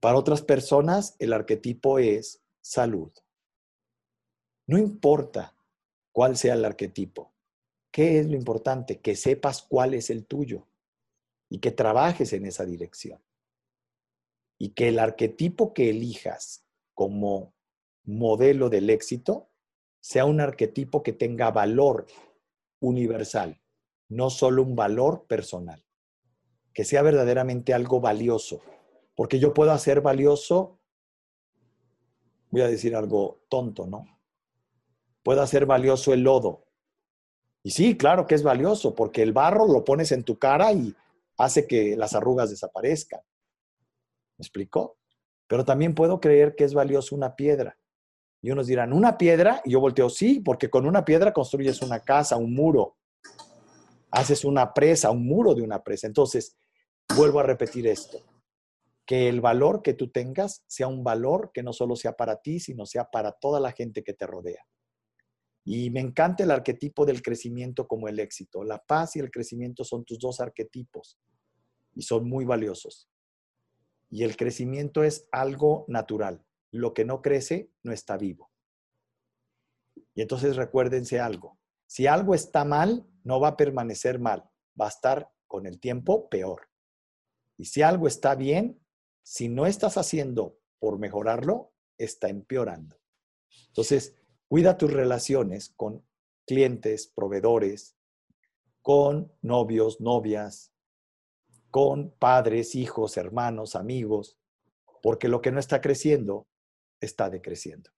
[0.00, 3.10] Para otras personas, el arquetipo es salud.
[4.66, 5.56] No importa
[6.12, 7.32] cuál sea el arquetipo.
[7.90, 9.00] ¿Qué es lo importante?
[9.00, 10.68] Que sepas cuál es el tuyo
[11.48, 13.22] y que trabajes en esa dirección.
[14.58, 16.64] Y que el arquetipo que elijas
[16.94, 17.54] como
[18.04, 19.50] modelo del éxito
[20.00, 22.06] sea un arquetipo que tenga valor
[22.80, 23.60] universal,
[24.08, 25.84] no solo un valor personal,
[26.78, 28.60] que sea verdaderamente algo valioso,
[29.16, 30.78] porque yo puedo hacer valioso,
[32.50, 34.06] voy a decir algo tonto, ¿no?
[35.24, 36.68] Puedo hacer valioso el lodo.
[37.64, 40.94] Y sí, claro que es valioso, porque el barro lo pones en tu cara y
[41.36, 43.22] hace que las arrugas desaparezcan.
[44.36, 44.98] ¿Me explicó?
[45.48, 47.76] Pero también puedo creer que es valioso una piedra.
[48.40, 49.62] Y unos dirán, ¿una piedra?
[49.64, 52.98] Y yo volteo, sí, porque con una piedra construyes una casa, un muro.
[54.12, 56.06] Haces una presa, un muro de una presa.
[56.06, 56.56] Entonces,
[57.16, 58.18] vuelvo a repetir esto.
[59.06, 62.60] Que el valor que tú tengas sea un valor que no solo sea para ti,
[62.60, 64.64] sino sea para toda la gente que te rodea.
[65.64, 68.64] Y me encanta el arquetipo del crecimiento como el éxito.
[68.64, 71.18] La paz y el crecimiento son tus dos arquetipos
[71.94, 73.08] y son muy valiosos.
[74.10, 78.50] Y el crecimiento es algo natural lo que no crece no está vivo.
[80.14, 84.48] Y entonces recuérdense algo, si algo está mal, no va a permanecer mal,
[84.80, 86.67] va a estar con el tiempo peor.
[87.58, 88.80] Y si algo está bien,
[89.22, 92.96] si no estás haciendo por mejorarlo, está empeorando.
[93.66, 94.14] Entonces,
[94.46, 96.06] cuida tus relaciones con
[96.46, 97.96] clientes, proveedores,
[98.80, 100.72] con novios, novias,
[101.70, 104.38] con padres, hijos, hermanos, amigos,
[105.02, 106.46] porque lo que no está creciendo
[107.00, 107.90] está decreciendo.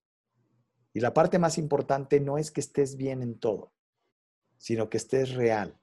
[0.93, 3.73] Y la parte más importante no es que estés bien en todo,
[4.59, 5.79] sino que estés real.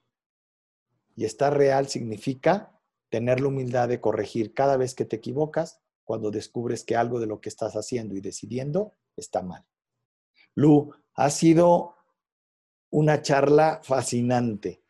[1.16, 2.77] Y estar real significa
[3.10, 7.28] tener la humildad de corregir cada vez que te equivocas cuando descubres que algo de
[7.28, 9.66] lo que estás haciendo y decidiendo está mal.
[10.56, 11.96] Lu, ha sido
[12.90, 14.84] una charla fascinante.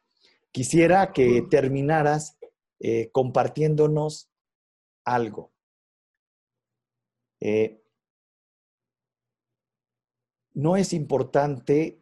[0.51, 2.37] Quisiera que terminaras
[2.79, 4.31] eh, compartiéndonos
[5.05, 5.53] algo.
[7.39, 7.83] Eh,
[10.53, 12.01] no es importante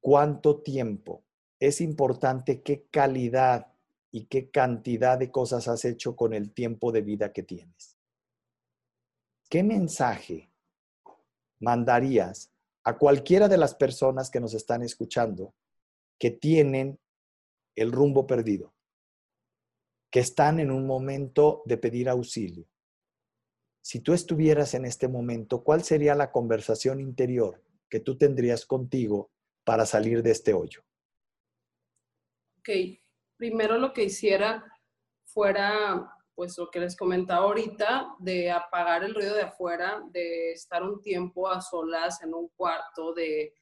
[0.00, 1.24] cuánto tiempo
[1.60, 3.72] es importante qué calidad
[4.10, 7.98] y qué cantidad de cosas has hecho con el tiempo de vida que tienes.
[9.48, 10.50] ¿Qué mensaje
[11.60, 12.50] mandarías
[12.84, 15.54] a cualquiera de las personas que nos están escuchando
[16.18, 16.98] que tienen
[17.74, 18.74] el rumbo perdido,
[20.10, 22.66] que están en un momento de pedir auxilio?
[23.82, 29.30] Si tú estuvieras en este momento, ¿cuál sería la conversación interior que tú tendrías contigo
[29.64, 30.82] para salir de este hoyo?
[32.58, 32.68] Ok,
[33.38, 34.64] primero lo que hiciera
[35.24, 40.82] fuera, pues lo que les comentaba ahorita, de apagar el ruido de afuera, de estar
[40.82, 43.54] un tiempo a solas en un cuarto, de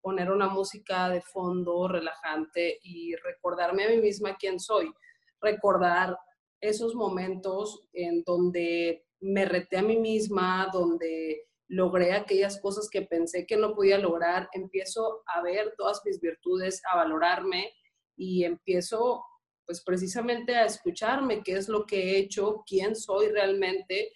[0.00, 4.92] poner una música de fondo relajante y recordarme a mí misma quién soy,
[5.40, 6.18] recordar
[6.60, 13.46] esos momentos en donde me reté a mí misma, donde logré aquellas cosas que pensé
[13.46, 17.72] que no podía lograr, empiezo a ver todas mis virtudes, a valorarme
[18.16, 19.24] y empiezo
[19.64, 24.12] pues precisamente a escucharme qué es lo que he hecho, quién soy realmente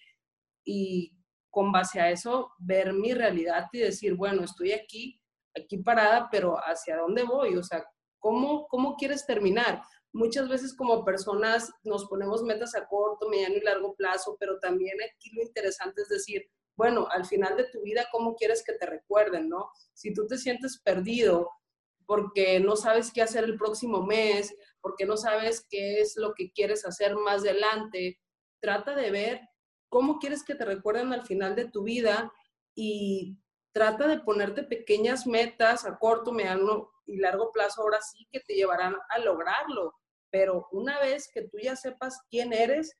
[0.65, 1.13] y
[1.51, 5.21] con base a eso ver mi realidad y decir, bueno, estoy aquí,
[5.57, 7.57] aquí parada, pero ¿hacia dónde voy?
[7.57, 7.87] O sea,
[8.19, 9.83] ¿cómo, cómo quieres terminar?
[10.13, 14.97] Muchas veces como personas nos ponemos metas a corto, mediano y largo plazo, pero también
[15.03, 18.85] aquí lo interesante es decir, bueno, al final de tu vida, ¿cómo quieres que te
[18.85, 19.71] recuerden, no?
[19.95, 21.51] Si tú te sientes perdido,
[22.07, 26.53] porque no sabes qué hacer el próximo mes, porque no sabes qué es lo que
[26.53, 28.21] quieres hacer más adelante.
[28.61, 29.41] Trata de ver
[29.89, 32.33] cómo quieres que te recuerden al final de tu vida
[32.75, 33.39] y
[33.73, 38.55] trata de ponerte pequeñas metas a corto, mediano y largo plazo, ahora sí que te
[38.55, 39.95] llevarán a lograrlo.
[40.31, 42.97] Pero una vez que tú ya sepas quién eres,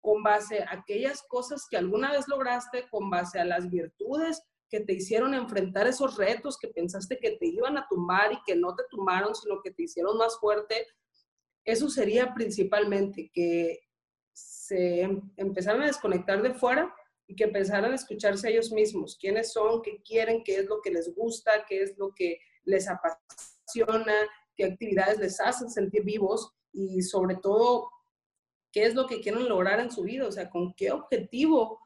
[0.00, 4.80] con base a aquellas cosas que alguna vez lograste, con base a las virtudes que
[4.80, 8.74] te hicieron enfrentar esos retos que pensaste que te iban a tumbar y que no
[8.76, 10.86] te tumbaron, sino que te hicieron más fuerte,
[11.64, 13.80] eso sería principalmente que
[14.32, 16.94] se em, empezaran a desconectar de fuera
[17.26, 20.80] y que empezaran a escucharse a ellos mismos, quiénes son, qué quieren, qué es lo
[20.80, 24.14] que les gusta, qué es lo que les apasiona,
[24.56, 27.90] qué actividades les hacen sentir vivos y sobre todo
[28.72, 31.80] qué es lo que quieren lograr en su vida, o sea, con qué objetivo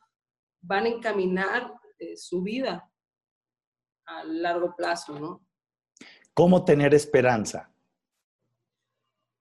[0.61, 2.91] van a encaminar eh, su vida
[4.07, 5.47] a largo plazo, ¿no?
[6.35, 7.73] ¿Cómo tener esperanza?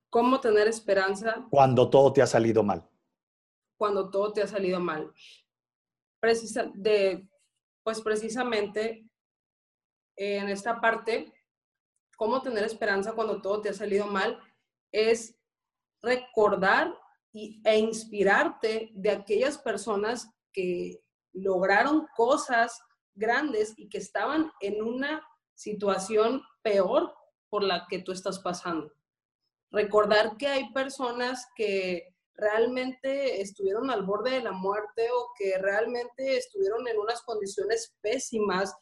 [0.10, 1.48] ¿Cómo tener esperanza?
[1.50, 2.88] Cuando todo te ha salido mal.
[3.78, 5.12] Cuando todo te ha salido mal.
[6.20, 7.28] Precisa, de,
[7.84, 9.10] pues precisamente
[10.16, 11.34] en esta parte,
[12.16, 14.40] cómo tener esperanza cuando todo te ha salido mal,
[14.92, 15.36] es
[16.02, 16.96] recordar
[17.32, 21.02] y, e inspirarte de aquellas personas que
[21.34, 22.80] lograron cosas
[23.16, 27.14] grandes y que estaban en una situación peor
[27.50, 28.92] por la que tú estás pasando.
[29.72, 36.38] Recordar que hay personas que realmente estuvieron al borde de la muerte o que realmente
[36.38, 38.76] estuvieron en unas condiciones pésimas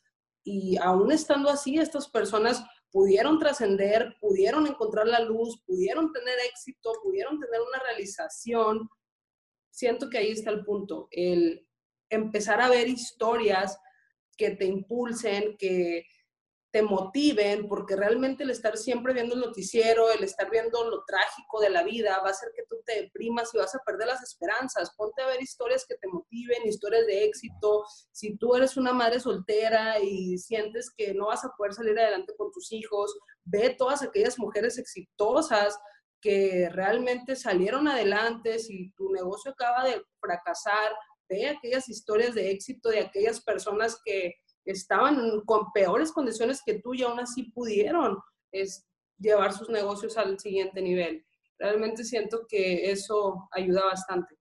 [0.44, 6.92] y aún estando así, estas personas pudieron trascender, pudieron encontrar la luz, pudieron tener éxito,
[7.04, 8.90] pudieron tener una realización.
[9.70, 11.66] Siento que ahí está el punto, el
[12.12, 13.80] empezar a ver historias
[14.38, 16.06] que te impulsen, que
[16.72, 21.60] te motiven, porque realmente el estar siempre viendo el noticiero, el estar viendo lo trágico
[21.60, 24.24] de la vida, va a hacer que tú te deprimas y vas a perder las
[24.24, 24.96] esperanzas.
[24.96, 27.84] Ponte a ver historias que te motiven, historias de éxito.
[28.12, 32.34] Si tú eres una madre soltera y sientes que no vas a poder salir adelante
[32.38, 35.78] con tus hijos, ve todas aquellas mujeres exitosas
[36.22, 40.94] que realmente salieron adelante, si tu negocio acaba de fracasar,
[41.50, 47.04] aquellas historias de éxito de aquellas personas que estaban con peores condiciones que tú y
[47.04, 48.18] aún así pudieron
[49.18, 51.26] llevar sus negocios al siguiente nivel.
[51.58, 54.36] Realmente siento que eso ayuda bastante.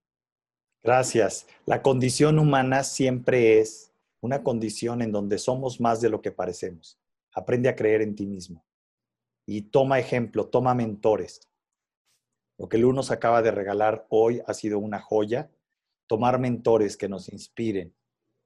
[0.83, 1.47] Gracias.
[1.67, 6.99] La condición humana siempre es una condición en donde somos más de lo que parecemos.
[7.35, 8.65] Aprende a creer en ti mismo.
[9.47, 11.41] Y toma ejemplo, toma mentores.
[12.59, 15.51] Lo que Lu nos acaba de regalar hoy ha sido una joya.
[16.11, 17.95] Tomar mentores que nos inspiren,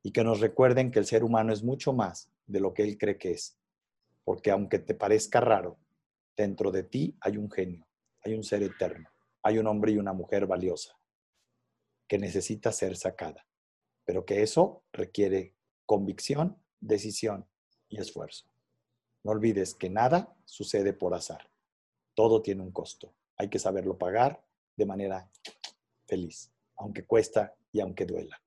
[0.07, 2.99] y que nos recuerden que el ser humano es mucho más de lo que él
[2.99, 3.57] cree que es.
[4.23, 5.79] Porque aunque te parezca raro,
[6.37, 7.89] dentro de ti hay un genio,
[8.23, 9.09] hay un ser eterno,
[9.43, 10.99] hay un hombre y una mujer valiosa
[12.07, 13.47] que necesita ser sacada,
[14.05, 15.55] pero que eso requiere
[15.87, 17.49] convicción, decisión
[17.89, 18.47] y esfuerzo.
[19.23, 21.49] No olvides que nada sucede por azar.
[22.13, 23.15] Todo tiene un costo.
[23.39, 24.45] Hay que saberlo pagar
[24.77, 25.31] de manera
[26.07, 28.41] feliz, aunque cuesta y aunque duela.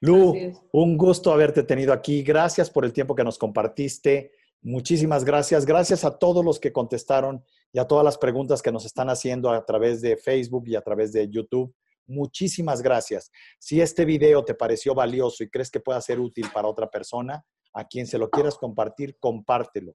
[0.00, 0.34] Lu,
[0.72, 2.22] un gusto haberte tenido aquí.
[2.22, 4.32] Gracias por el tiempo que nos compartiste.
[4.60, 5.64] Muchísimas gracias.
[5.64, 9.50] Gracias a todos los que contestaron y a todas las preguntas que nos están haciendo
[9.50, 11.74] a través de Facebook y a través de YouTube.
[12.06, 13.30] Muchísimas gracias.
[13.58, 17.44] Si este video te pareció valioso y crees que pueda ser útil para otra persona,
[17.72, 19.94] a quien se lo quieras compartir, compártelo.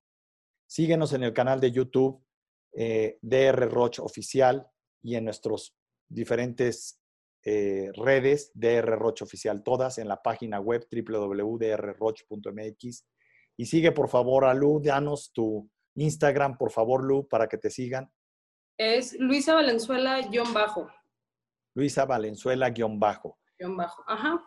[0.68, 2.24] Síguenos en el canal de YouTube
[2.74, 4.68] eh, DR Roche Oficial
[5.02, 5.76] y en nuestros
[6.08, 6.99] diferentes
[7.44, 13.06] eh, redes DR Roche Oficial, todas en la página web www.drroche.mx.
[13.58, 17.70] Y sigue por favor a Lu, danos tu Instagram, por favor, Lu, para que te
[17.70, 18.10] sigan.
[18.78, 20.90] Es Luisa Valenzuela-bajo.
[21.76, 23.38] Luisa Valenzuela-bajo.
[23.60, 24.42] bajo, ajá.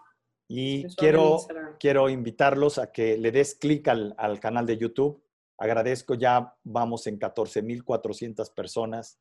[0.49, 1.39] Y quiero,
[1.79, 5.23] quiero invitarlos a que le des clic al, al canal de YouTube.
[5.59, 9.19] Agradezco, ya vamos en 14.400 personas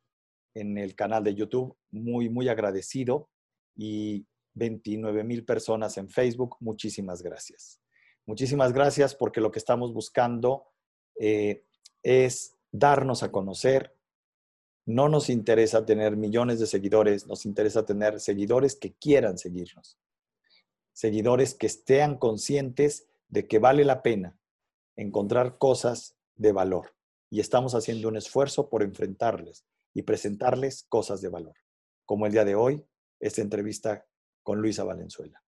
[0.54, 1.76] en el canal de YouTube.
[1.90, 3.30] Muy, muy agradecido.
[3.76, 6.56] Y 29.000 personas en Facebook.
[6.60, 7.80] Muchísimas gracias.
[8.26, 10.66] Muchísimas gracias porque lo que estamos buscando
[11.18, 11.64] eh,
[12.02, 13.96] es darnos a conocer.
[14.84, 19.98] No nos interesa tener millones de seguidores, nos interesa tener seguidores que quieran seguirnos.
[20.92, 24.38] Seguidores que estén conscientes de que vale la pena
[24.96, 26.94] encontrar cosas de valor.
[27.30, 29.64] Y estamos haciendo un esfuerzo por enfrentarles
[29.94, 31.54] y presentarles cosas de valor,
[32.04, 32.84] como el día de hoy,
[33.22, 34.04] esta entrevista
[34.42, 35.42] con Luisa Valenzuela.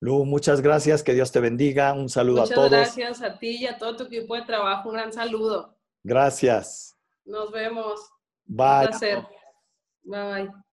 [0.00, 2.70] Lu, muchas gracias, que Dios te bendiga, un saludo a todos.
[2.70, 5.78] Muchas gracias a ti y a todo tu equipo de trabajo, un gran saludo.
[6.02, 6.98] Gracias.
[7.24, 8.00] Nos vemos.
[8.44, 8.66] Bye.
[8.66, 9.26] Un placer.
[10.02, 10.63] Bye bye.